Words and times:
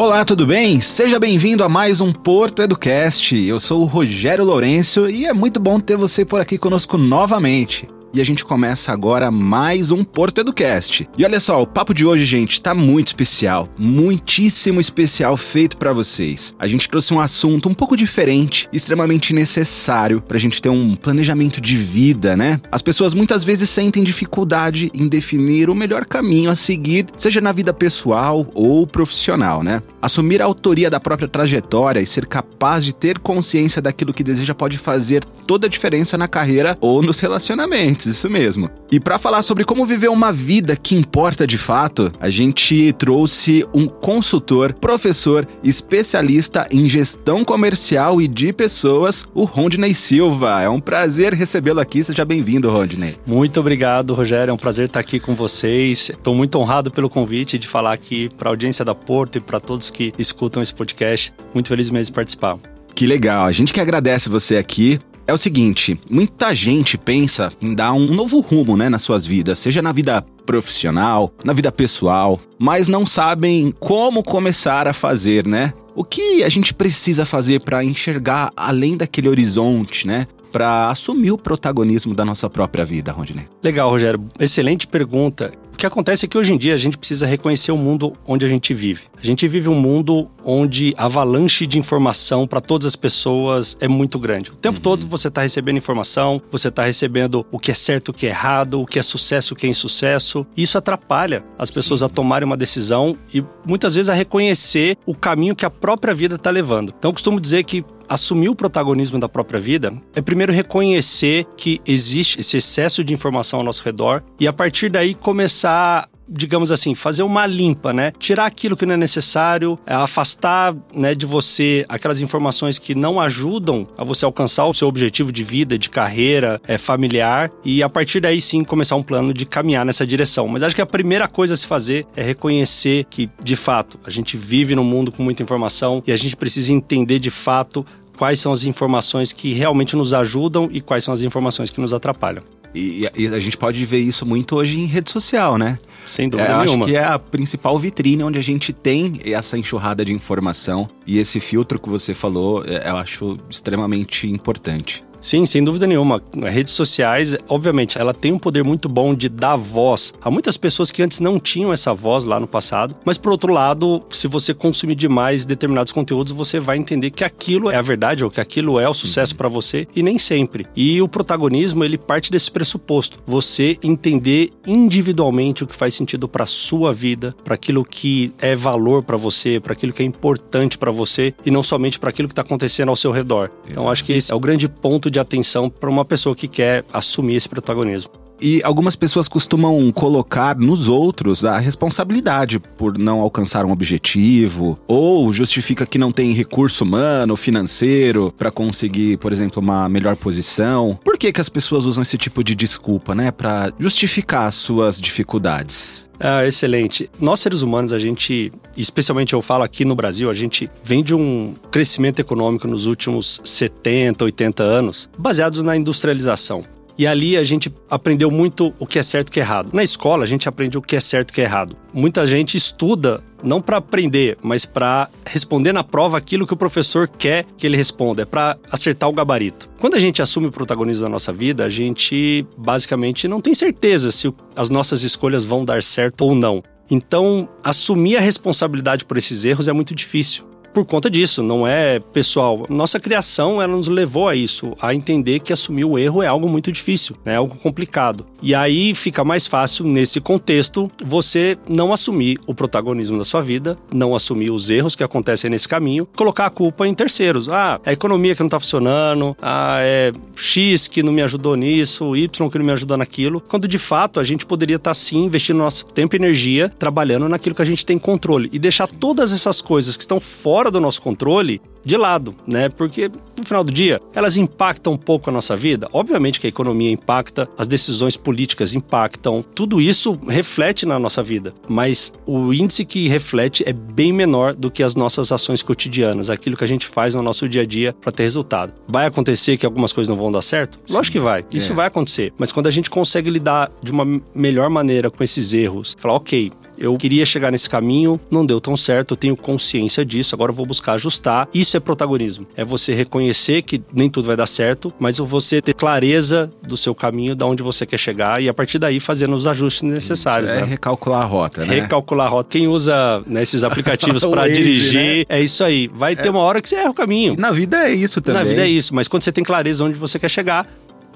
Olá, 0.00 0.24
tudo 0.24 0.46
bem? 0.46 0.80
Seja 0.80 1.18
bem-vindo 1.18 1.62
a 1.62 1.68
mais 1.68 2.00
um 2.00 2.10
Porto 2.10 2.62
Educast. 2.62 3.36
Eu 3.36 3.60
sou 3.60 3.82
o 3.82 3.84
Rogério 3.84 4.44
Lourenço 4.44 5.10
e 5.10 5.26
é 5.26 5.32
muito 5.34 5.60
bom 5.60 5.78
ter 5.78 5.96
você 5.96 6.24
por 6.24 6.40
aqui 6.40 6.56
conosco 6.56 6.96
novamente. 6.96 7.86
E 8.12 8.20
a 8.20 8.24
gente 8.24 8.44
começa 8.44 8.90
agora 8.90 9.30
mais 9.30 9.92
um 9.92 10.02
Porto 10.02 10.40
Educast. 10.40 11.08
E 11.16 11.24
olha 11.24 11.38
só, 11.38 11.62
o 11.62 11.66
papo 11.66 11.94
de 11.94 12.04
hoje, 12.04 12.24
gente, 12.24 12.60
tá 12.60 12.74
muito 12.74 13.06
especial, 13.06 13.68
muitíssimo 13.78 14.80
especial 14.80 15.36
feito 15.36 15.76
para 15.76 15.92
vocês. 15.92 16.52
A 16.58 16.66
gente 16.66 16.88
trouxe 16.88 17.14
um 17.14 17.20
assunto 17.20 17.68
um 17.68 17.74
pouco 17.74 17.96
diferente, 17.96 18.68
extremamente 18.72 19.32
necessário 19.32 20.20
pra 20.20 20.38
gente 20.38 20.60
ter 20.60 20.68
um 20.68 20.96
planejamento 20.96 21.60
de 21.60 21.76
vida, 21.76 22.36
né? 22.36 22.60
As 22.72 22.82
pessoas 22.82 23.14
muitas 23.14 23.44
vezes 23.44 23.70
sentem 23.70 24.02
dificuldade 24.02 24.90
em 24.92 25.06
definir 25.06 25.70
o 25.70 25.74
melhor 25.74 26.04
caminho 26.04 26.50
a 26.50 26.56
seguir, 26.56 27.06
seja 27.16 27.40
na 27.40 27.52
vida 27.52 27.72
pessoal 27.72 28.44
ou 28.54 28.88
profissional, 28.88 29.62
né? 29.62 29.80
Assumir 30.02 30.42
a 30.42 30.46
autoria 30.46 30.90
da 30.90 30.98
própria 30.98 31.28
trajetória 31.28 32.00
e 32.00 32.06
ser 32.06 32.26
capaz 32.26 32.84
de 32.84 32.92
ter 32.92 33.20
consciência 33.20 33.80
daquilo 33.80 34.12
que 34.12 34.24
deseja 34.24 34.52
pode 34.52 34.78
fazer 34.78 35.24
toda 35.46 35.68
a 35.68 35.70
diferença 35.70 36.18
na 36.18 36.26
carreira 36.26 36.76
ou 36.80 37.02
nos 37.02 37.20
relacionamentos 37.20 37.99
isso 38.08 38.28
mesmo. 38.30 38.70
E 38.90 38.98
para 38.98 39.18
falar 39.18 39.42
sobre 39.42 39.64
como 39.64 39.86
viver 39.86 40.08
uma 40.08 40.32
vida 40.32 40.76
que 40.76 40.94
importa 40.94 41.46
de 41.46 41.58
fato, 41.58 42.12
a 42.20 42.30
gente 42.30 42.92
trouxe 42.94 43.64
um 43.72 43.86
consultor, 43.86 44.72
professor, 44.72 45.46
especialista 45.62 46.66
em 46.70 46.88
gestão 46.88 47.44
comercial 47.44 48.20
e 48.20 48.26
de 48.26 48.52
pessoas, 48.52 49.26
o 49.34 49.44
Rondney 49.44 49.94
Silva. 49.94 50.60
É 50.62 50.68
um 50.68 50.80
prazer 50.80 51.34
recebê-lo 51.34 51.80
aqui. 51.80 52.02
Seja 52.02 52.24
bem-vindo, 52.24 52.70
Rondney. 52.70 53.16
Muito 53.26 53.60
obrigado, 53.60 54.14
Rogério. 54.14 54.50
É 54.50 54.54
um 54.54 54.58
prazer 54.58 54.86
estar 54.86 55.00
aqui 55.00 55.20
com 55.20 55.34
vocês. 55.34 56.10
Estou 56.10 56.34
muito 56.34 56.58
honrado 56.58 56.90
pelo 56.90 57.10
convite 57.10 57.58
de 57.58 57.68
falar 57.68 57.92
aqui 57.92 58.28
para 58.36 58.48
a 58.48 58.52
audiência 58.52 58.84
da 58.84 58.94
Porto 58.94 59.36
e 59.36 59.40
para 59.40 59.60
todos 59.60 59.90
que 59.90 60.12
escutam 60.18 60.62
esse 60.62 60.74
podcast. 60.74 61.32
Muito 61.54 61.68
feliz 61.68 61.90
mesmo 61.90 62.06
de 62.06 62.12
participar. 62.12 62.58
Que 62.94 63.06
legal, 63.06 63.46
a 63.46 63.52
gente 63.52 63.72
que 63.72 63.80
agradece 63.80 64.28
você 64.28 64.56
aqui 64.56 64.98
é 65.30 65.34
o 65.34 65.38
seguinte: 65.38 65.98
muita 66.10 66.54
gente 66.54 66.98
pensa 66.98 67.52
em 67.62 67.74
dar 67.74 67.92
um 67.92 68.06
novo 68.06 68.40
rumo 68.40 68.76
né, 68.76 68.88
nas 68.88 69.02
suas 69.02 69.24
vidas, 69.24 69.58
seja 69.58 69.80
na 69.80 69.92
vida 69.92 70.24
profissional, 70.44 71.32
na 71.44 71.52
vida 71.52 71.70
pessoal, 71.70 72.40
mas 72.58 72.88
não 72.88 73.06
sabem 73.06 73.72
como 73.78 74.22
começar 74.22 74.88
a 74.88 74.92
fazer, 74.92 75.46
né? 75.46 75.72
O 75.94 76.04
que 76.04 76.42
a 76.42 76.48
gente 76.48 76.74
precisa 76.74 77.24
fazer 77.24 77.62
para 77.62 77.84
enxergar 77.84 78.52
além 78.56 78.96
daquele 78.96 79.28
horizonte, 79.28 80.06
né? 80.06 80.26
Para 80.52 80.90
assumir 80.90 81.32
o 81.32 81.38
protagonismo 81.38 82.14
da 82.14 82.24
nossa 82.24 82.50
própria 82.50 82.84
vida, 82.84 83.12
Rondinei? 83.12 83.46
Legal, 83.62 83.90
Rogério. 83.90 84.26
Excelente 84.38 84.86
pergunta 84.86 85.52
que 85.80 85.86
acontece 85.86 86.26
é 86.26 86.28
que 86.28 86.36
hoje 86.36 86.52
em 86.52 86.58
dia 86.58 86.74
a 86.74 86.76
gente 86.76 86.98
precisa 86.98 87.26
reconhecer 87.26 87.72
o 87.72 87.76
mundo 87.76 88.12
onde 88.26 88.44
a 88.44 88.48
gente 88.48 88.74
vive. 88.74 89.04
A 89.16 89.24
gente 89.24 89.48
vive 89.48 89.66
um 89.66 89.74
mundo 89.74 90.28
onde 90.44 90.92
a 90.96 91.06
avalanche 91.06 91.66
de 91.66 91.78
informação 91.78 92.46
para 92.46 92.60
todas 92.60 92.86
as 92.86 92.96
pessoas 92.96 93.78
é 93.80 93.88
muito 93.88 94.18
grande. 94.18 94.50
O 94.50 94.56
tempo 94.56 94.76
uhum. 94.76 94.82
todo 94.82 95.06
você 95.06 95.28
está 95.28 95.40
recebendo 95.40 95.78
informação, 95.78 96.40
você 96.50 96.68
está 96.68 96.84
recebendo 96.84 97.46
o 97.50 97.58
que 97.58 97.70
é 97.70 97.74
certo, 97.74 98.10
o 98.10 98.12
que 98.12 98.26
é 98.26 98.28
errado, 98.28 98.78
o 98.82 98.84
que 98.84 98.98
é 98.98 99.02
sucesso, 99.02 99.54
o 99.54 99.56
que 99.56 99.66
é 99.66 99.70
insucesso. 99.70 100.46
Isso 100.54 100.76
atrapalha 100.76 101.42
as 101.58 101.70
pessoas 101.70 102.00
Sim. 102.00 102.06
a 102.06 102.08
tomarem 102.10 102.44
uma 102.44 102.58
decisão 102.58 103.16
e 103.32 103.42
muitas 103.66 103.94
vezes 103.94 104.10
a 104.10 104.14
reconhecer 104.14 104.98
o 105.06 105.14
caminho 105.14 105.56
que 105.56 105.64
a 105.64 105.70
própria 105.70 106.12
vida 106.12 106.34
está 106.34 106.50
levando. 106.50 106.92
Então, 106.98 107.08
eu 107.08 107.14
costumo 107.14 107.40
dizer 107.40 107.64
que 107.64 107.82
assumir 108.10 108.48
o 108.48 108.56
protagonismo 108.56 109.20
da 109.20 109.28
própria 109.28 109.60
vida 109.60 109.94
é 110.16 110.20
primeiro 110.20 110.52
reconhecer 110.52 111.46
que 111.56 111.80
existe 111.86 112.40
esse 112.40 112.56
excesso 112.56 113.04
de 113.04 113.14
informação 113.14 113.60
ao 113.60 113.64
nosso 113.64 113.84
redor 113.84 114.24
e 114.38 114.48
a 114.48 114.52
partir 114.52 114.88
daí 114.90 115.14
começar 115.14 116.10
digamos 116.30 116.70
assim, 116.70 116.94
fazer 116.94 117.22
uma 117.22 117.44
limpa, 117.46 117.92
né? 117.92 118.12
Tirar 118.18 118.46
aquilo 118.46 118.76
que 118.76 118.86
não 118.86 118.94
é 118.94 118.96
necessário, 118.96 119.78
é, 119.84 119.92
afastar 119.92 120.74
né, 120.94 121.14
de 121.14 121.26
você 121.26 121.84
aquelas 121.88 122.20
informações 122.20 122.78
que 122.78 122.94
não 122.94 123.20
ajudam 123.20 123.86
a 123.98 124.04
você 124.04 124.24
alcançar 124.24 124.66
o 124.66 124.74
seu 124.74 124.86
objetivo 124.86 125.32
de 125.32 125.42
vida, 125.42 125.76
de 125.76 125.90
carreira, 125.90 126.60
é, 126.66 126.78
familiar, 126.78 127.50
e 127.64 127.82
a 127.82 127.88
partir 127.88 128.20
daí 128.20 128.40
sim 128.40 128.62
começar 128.62 128.96
um 128.96 129.02
plano 129.02 129.34
de 129.34 129.44
caminhar 129.44 129.84
nessa 129.84 130.06
direção. 130.06 130.46
Mas 130.46 130.62
acho 130.62 130.74
que 130.74 130.82
a 130.82 130.86
primeira 130.86 131.26
coisa 131.26 131.54
a 131.54 131.56
se 131.56 131.66
fazer 131.66 132.06
é 132.14 132.22
reconhecer 132.22 133.04
que, 133.10 133.28
de 133.42 133.56
fato, 133.56 133.98
a 134.04 134.10
gente 134.10 134.36
vive 134.36 134.74
num 134.74 134.84
mundo 134.84 135.10
com 135.10 135.22
muita 135.22 135.42
informação 135.42 136.02
e 136.06 136.12
a 136.12 136.16
gente 136.16 136.36
precisa 136.36 136.72
entender 136.72 137.18
de 137.18 137.30
fato 137.30 137.84
quais 138.20 138.38
são 138.38 138.52
as 138.52 138.66
informações 138.66 139.32
que 139.32 139.54
realmente 139.54 139.96
nos 139.96 140.12
ajudam 140.12 140.68
e 140.70 140.82
quais 140.82 141.02
são 141.02 141.14
as 141.14 141.22
informações 141.22 141.70
que 141.70 141.80
nos 141.80 141.94
atrapalham. 141.94 142.42
E, 142.74 143.08
e, 143.16 143.26
a 143.28 143.40
gente 143.40 143.56
pode 143.56 143.82
ver 143.86 144.00
isso 144.00 144.26
muito 144.26 144.56
hoje 144.56 144.78
em 144.78 144.84
rede 144.84 145.10
social, 145.10 145.56
né? 145.56 145.78
Sem 146.06 146.28
dúvida 146.28 146.50
é, 146.50 146.58
nenhuma. 146.58 146.84
Acho 146.84 146.92
que 146.92 146.98
é 146.98 147.02
a 147.02 147.18
principal 147.18 147.78
vitrine 147.78 148.22
onde 148.22 148.38
a 148.38 148.42
gente 148.42 148.74
tem 148.74 149.18
essa 149.24 149.56
enxurrada 149.56 150.04
de 150.04 150.12
informação 150.12 150.86
e 151.06 151.18
esse 151.18 151.40
filtro 151.40 151.80
que 151.80 151.88
você 151.88 152.12
falou, 152.12 152.62
é, 152.66 152.90
eu 152.90 152.96
acho 152.96 153.38
extremamente 153.48 154.28
importante. 154.28 155.02
Sim, 155.20 155.44
sem 155.44 155.62
dúvida 155.62 155.86
nenhuma. 155.86 156.22
Redes 156.34 156.72
sociais, 156.72 157.36
obviamente, 157.48 157.98
ela 157.98 158.14
tem 158.14 158.32
um 158.32 158.38
poder 158.38 158.64
muito 158.64 158.88
bom 158.88 159.14
de 159.14 159.28
dar 159.28 159.56
voz 159.56 160.14
a 160.22 160.30
muitas 160.30 160.56
pessoas 160.56 160.90
que 160.90 161.02
antes 161.02 161.20
não 161.20 161.38
tinham 161.38 161.72
essa 161.72 161.92
voz 161.92 162.24
lá 162.24 162.40
no 162.40 162.46
passado. 162.46 162.96
Mas 163.04 163.18
por 163.18 163.30
outro 163.30 163.52
lado, 163.52 164.02
se 164.08 164.26
você 164.26 164.54
consumir 164.54 164.94
demais 164.94 165.44
determinados 165.44 165.92
conteúdos, 165.92 166.32
você 166.32 166.58
vai 166.58 166.78
entender 166.78 167.10
que 167.10 167.22
aquilo 167.22 167.70
é 167.70 167.76
a 167.76 167.82
verdade 167.82 168.24
ou 168.24 168.30
que 168.30 168.40
aquilo 168.40 168.80
é 168.80 168.88
o 168.88 168.94
sucesso 168.94 169.34
uhum. 169.34 169.38
para 169.38 169.48
você 169.48 169.86
e 169.94 170.02
nem 170.02 170.18
sempre. 170.18 170.66
E 170.74 171.00
o 171.02 171.08
protagonismo, 171.08 171.84
ele 171.84 171.98
parte 171.98 172.30
desse 172.30 172.50
pressuposto. 172.50 173.18
Você 173.26 173.78
entender 173.82 174.52
individualmente 174.66 175.64
o 175.64 175.66
que 175.66 175.76
faz 175.76 175.94
sentido 175.94 176.28
para 176.28 176.46
sua 176.46 176.92
vida, 176.92 177.34
para 177.44 177.54
aquilo 177.54 177.84
que 177.84 178.32
é 178.38 178.56
valor 178.56 179.02
para 179.02 179.16
você, 179.16 179.60
para 179.60 179.72
aquilo 179.72 179.92
que 179.92 180.02
é 180.02 180.06
importante 180.06 180.78
para 180.78 180.90
você 180.90 181.34
e 181.44 181.50
não 181.50 181.62
somente 181.62 181.98
para 181.98 182.10
aquilo 182.10 182.28
que 182.28 182.32
está 182.32 182.42
acontecendo 182.42 182.88
ao 182.88 182.96
seu 182.96 183.10
redor. 183.10 183.50
Então 183.70 183.90
acho 183.90 184.04
que 184.04 184.12
esse 184.12 184.32
é 184.32 184.34
o 184.34 184.40
grande 184.40 184.68
ponto 184.68 185.09
de 185.10 185.20
atenção 185.20 185.68
para 185.68 185.90
uma 185.90 186.04
pessoa 186.04 186.34
que 186.34 186.48
quer 186.48 186.84
assumir 186.92 187.36
esse 187.36 187.48
protagonismo. 187.48 188.19
E 188.40 188.62
algumas 188.64 188.96
pessoas 188.96 189.28
costumam 189.28 189.90
colocar 189.92 190.56
nos 190.56 190.88
outros 190.88 191.44
a 191.44 191.58
responsabilidade 191.58 192.58
por 192.58 192.96
não 192.96 193.20
alcançar 193.20 193.64
um 193.64 193.72
objetivo, 193.72 194.78
ou 194.88 195.32
justifica 195.32 195.84
que 195.84 195.98
não 195.98 196.10
tem 196.10 196.32
recurso 196.32 196.84
humano, 196.84 197.36
financeiro 197.36 198.32
para 198.38 198.50
conseguir, 198.50 199.18
por 199.18 199.32
exemplo, 199.32 199.62
uma 199.62 199.88
melhor 199.88 200.16
posição. 200.16 200.98
Por 201.04 201.18
que, 201.18 201.32
que 201.32 201.40
as 201.40 201.48
pessoas 201.48 201.84
usam 201.84 202.02
esse 202.02 202.16
tipo 202.16 202.42
de 202.42 202.54
desculpa, 202.54 203.14
né, 203.14 203.30
para 203.30 203.72
justificar 203.78 204.50
suas 204.52 205.00
dificuldades? 205.00 206.08
Ah, 206.18 206.46
excelente. 206.46 207.10
Nós 207.18 207.40
seres 207.40 207.62
humanos, 207.62 207.92
a 207.94 207.98
gente, 207.98 208.52
especialmente 208.76 209.32
eu 209.32 209.40
falo 209.40 209.64
aqui 209.64 209.86
no 209.86 209.94
Brasil, 209.94 210.28
a 210.28 210.34
gente 210.34 210.70
vem 210.84 211.02
de 211.02 211.14
um 211.14 211.54
crescimento 211.70 212.20
econômico 212.20 212.68
nos 212.68 212.84
últimos 212.84 213.40
70, 213.42 214.24
80 214.24 214.62
anos, 214.62 215.10
baseados 215.18 215.62
na 215.62 215.76
industrialização. 215.76 216.64
E 216.98 217.06
ali 217.06 217.36
a 217.36 217.44
gente 217.44 217.72
aprendeu 217.88 218.30
muito 218.30 218.74
o 218.78 218.86
que 218.86 218.98
é 218.98 219.02
certo 219.02 219.28
e 219.28 219.30
o 219.30 219.32
que 219.32 219.40
é 219.40 219.42
errado. 219.42 219.70
Na 219.72 219.82
escola 219.82 220.24
a 220.24 220.26
gente 220.26 220.48
aprende 220.48 220.76
o 220.76 220.82
que 220.82 220.96
é 220.96 221.00
certo 221.00 221.30
e 221.30 221.32
o 221.32 221.34
que 221.34 221.40
é 221.40 221.44
errado. 221.44 221.76
Muita 221.92 222.26
gente 222.26 222.56
estuda 222.56 223.22
não 223.42 223.60
para 223.60 223.78
aprender, 223.78 224.36
mas 224.42 224.64
para 224.64 225.08
responder 225.24 225.72
na 225.72 225.82
prova 225.82 226.18
aquilo 226.18 226.46
que 226.46 226.52
o 226.52 226.56
professor 226.56 227.08
quer 227.08 227.46
que 227.56 227.66
ele 227.66 227.76
responda, 227.76 228.22
é 228.22 228.24
para 228.24 228.56
acertar 228.70 229.08
o 229.08 229.12
gabarito. 229.12 229.68
Quando 229.78 229.94
a 229.94 229.98
gente 229.98 230.20
assume 230.20 230.48
o 230.48 230.50
protagonismo 230.50 231.02
da 231.02 231.08
nossa 231.08 231.32
vida, 231.32 231.64
a 231.64 231.68
gente 231.68 232.46
basicamente 232.56 233.26
não 233.26 233.40
tem 233.40 233.54
certeza 233.54 234.10
se 234.10 234.32
as 234.54 234.68
nossas 234.68 235.02
escolhas 235.02 235.44
vão 235.44 235.64
dar 235.64 235.82
certo 235.82 236.22
ou 236.22 236.34
não. 236.34 236.62
Então, 236.90 237.48
assumir 237.62 238.16
a 238.16 238.20
responsabilidade 238.20 239.04
por 239.04 239.16
esses 239.16 239.44
erros 239.44 239.68
é 239.68 239.72
muito 239.72 239.94
difícil 239.94 240.49
por 240.72 240.86
conta 240.86 241.10
disso, 241.10 241.42
não 241.42 241.66
é 241.66 241.98
pessoal. 241.98 242.66
Nossa 242.68 243.00
criação 243.00 243.60
ela 243.60 243.76
nos 243.76 243.88
levou 243.88 244.28
a 244.28 244.34
isso, 244.34 244.74
a 244.80 244.94
entender 244.94 245.40
que 245.40 245.52
assumir 245.52 245.84
o 245.84 245.98
erro 245.98 246.22
é 246.22 246.26
algo 246.26 246.48
muito 246.48 246.70
difícil, 246.70 247.16
é 247.24 247.34
algo 247.34 247.56
complicado. 247.56 248.26
E 248.42 248.54
aí 248.54 248.94
fica 248.94 249.24
mais 249.24 249.46
fácil 249.46 249.84
nesse 249.84 250.20
contexto 250.20 250.90
você 251.04 251.58
não 251.68 251.92
assumir 251.92 252.38
o 252.46 252.54
protagonismo 252.54 253.18
da 253.18 253.24
sua 253.24 253.42
vida, 253.42 253.78
não 253.92 254.14
assumir 254.14 254.50
os 254.50 254.70
erros 254.70 254.94
que 254.94 255.04
acontecem 255.04 255.50
nesse 255.50 255.68
caminho, 255.68 256.06
colocar 256.16 256.46
a 256.46 256.50
culpa 256.50 256.86
em 256.86 256.94
terceiros. 256.94 257.48
Ah, 257.48 257.80
é 257.84 257.90
a 257.90 257.92
economia 257.92 258.34
que 258.34 258.40
não 258.40 258.46
está 258.46 258.58
funcionando, 258.58 259.36
ah, 259.42 259.78
é 259.80 260.12
X 260.34 260.88
que 260.88 261.02
não 261.02 261.12
me 261.12 261.22
ajudou 261.22 261.56
nisso, 261.56 262.16
Y 262.16 262.48
que 262.48 262.58
não 262.58 262.64
me 262.64 262.72
ajudou 262.72 262.96
naquilo, 262.96 263.40
quando 263.40 263.68
de 263.68 263.78
fato 263.78 264.18
a 264.20 264.24
gente 264.24 264.46
poderia 264.46 264.76
estar 264.76 264.90
tá, 264.90 264.94
sim 264.94 265.24
investindo 265.24 265.58
nosso 265.58 265.86
tempo 265.86 266.14
e 266.14 266.18
energia 266.18 266.68
trabalhando 266.78 267.28
naquilo 267.28 267.54
que 267.54 267.62
a 267.62 267.66
gente 267.66 267.84
tem 267.84 267.98
controle 267.98 268.48
e 268.52 268.58
deixar 268.58 268.86
todas 268.86 269.32
essas 269.32 269.60
coisas 269.60 269.96
que 269.96 270.02
estão 270.02 270.20
fora 270.20 270.59
fora 270.60 270.70
do 270.70 270.78
nosso 270.78 271.00
controle 271.00 271.58
de 271.82 271.96
lado, 271.96 272.34
né? 272.46 272.68
Porque 272.68 273.10
no 273.38 273.44
final 273.44 273.64
do 273.64 273.72
dia, 273.72 273.98
elas 274.14 274.36
impactam 274.36 274.92
um 274.92 274.96
pouco 274.98 275.30
a 275.30 275.32
nossa 275.32 275.56
vida. 275.56 275.88
Obviamente 275.94 276.38
que 276.38 276.46
a 276.46 276.50
economia 276.50 276.90
impacta, 276.90 277.48
as 277.56 277.66
decisões 277.66 278.14
políticas 278.14 278.74
impactam, 278.74 279.42
tudo 279.54 279.80
isso 279.80 280.18
reflete 280.28 280.84
na 280.84 280.98
nossa 280.98 281.22
vida, 281.22 281.54
mas 281.66 282.12
o 282.26 282.52
índice 282.52 282.84
que 282.84 283.08
reflete 283.08 283.64
é 283.66 283.72
bem 283.72 284.12
menor 284.12 284.54
do 284.54 284.70
que 284.70 284.82
as 284.82 284.94
nossas 284.94 285.32
ações 285.32 285.62
cotidianas, 285.62 286.28
aquilo 286.28 286.58
que 286.58 286.64
a 286.64 286.68
gente 286.68 286.86
faz 286.86 287.14
no 287.14 287.22
nosso 287.22 287.48
dia 287.48 287.62
a 287.62 287.66
dia 287.66 287.94
para 287.94 288.12
ter 288.12 288.24
resultado. 288.24 288.74
Vai 288.86 289.06
acontecer 289.06 289.56
que 289.56 289.64
algumas 289.64 289.94
coisas 289.94 290.10
não 290.10 290.16
vão 290.16 290.30
dar 290.30 290.42
certo? 290.42 290.78
Lógico 290.90 291.14
que 291.14 291.20
vai. 291.20 291.42
Isso 291.50 291.72
é. 291.72 291.74
vai 291.74 291.86
acontecer. 291.86 292.34
Mas 292.36 292.52
quando 292.52 292.66
a 292.66 292.70
gente 292.70 292.90
consegue 292.90 293.30
lidar 293.30 293.72
de 293.82 293.90
uma 293.90 294.20
melhor 294.34 294.68
maneira 294.68 295.10
com 295.10 295.24
esses 295.24 295.54
erros, 295.54 295.96
falar, 295.98 296.16
ok, 296.16 296.52
eu 296.80 296.96
queria 296.96 297.26
chegar 297.26 297.52
nesse 297.52 297.68
caminho, 297.68 298.18
não 298.30 298.44
deu 298.44 298.58
tão 298.58 298.74
certo, 298.74 299.12
eu 299.12 299.16
tenho 299.16 299.36
consciência 299.36 300.02
disso, 300.02 300.34
agora 300.34 300.50
eu 300.50 300.56
vou 300.56 300.64
buscar 300.64 300.94
ajustar. 300.94 301.46
Isso 301.52 301.76
é 301.76 301.80
protagonismo. 301.80 302.46
É 302.56 302.64
você 302.64 302.94
reconhecer 302.94 303.60
que 303.60 303.82
nem 303.92 304.08
tudo 304.08 304.26
vai 304.26 304.36
dar 304.36 304.46
certo, 304.46 304.92
mas 304.98 305.18
você 305.18 305.60
ter 305.60 305.74
clareza 305.74 306.50
do 306.62 306.76
seu 306.76 306.94
caminho, 306.94 307.34
de 307.34 307.44
onde 307.44 307.62
você 307.62 307.84
quer 307.84 307.98
chegar 307.98 308.42
e 308.42 308.48
a 308.48 308.54
partir 308.54 308.78
daí 308.78 308.98
fazendo 308.98 309.34
os 309.34 309.46
ajustes 309.46 309.82
necessários. 309.82 310.50
Isso 310.50 310.58
é 310.58 310.62
né? 310.62 310.66
recalcular 310.66 311.22
a 311.22 311.26
rota, 311.26 311.66
né? 311.66 311.74
Recalcular 311.80 312.26
a 312.26 312.30
rota. 312.30 312.48
Quem 312.50 312.66
usa 312.66 313.22
né, 313.26 313.42
esses 313.42 313.62
aplicativos 313.62 314.24
para 314.26 314.48
dirigir, 314.48 315.18
né? 315.18 315.24
é 315.28 315.40
isso 315.40 315.62
aí. 315.62 315.88
Vai 315.94 316.16
ter 316.16 316.28
é. 316.28 316.30
uma 316.30 316.40
hora 316.40 316.62
que 316.62 316.68
você 316.68 316.76
erra 316.76 316.90
o 316.90 316.94
caminho. 316.94 317.36
Na 317.38 317.50
vida 317.50 317.88
é 317.88 317.92
isso 317.92 318.22
também. 318.22 318.42
Na 318.42 318.48
vida 318.48 318.62
é 318.62 318.68
isso, 318.68 318.94
mas 318.94 319.06
quando 319.06 319.22
você 319.22 319.32
tem 319.32 319.44
clareza 319.44 319.84
onde 319.84 319.98
você 319.98 320.18
quer 320.18 320.30
chegar, 320.30 320.66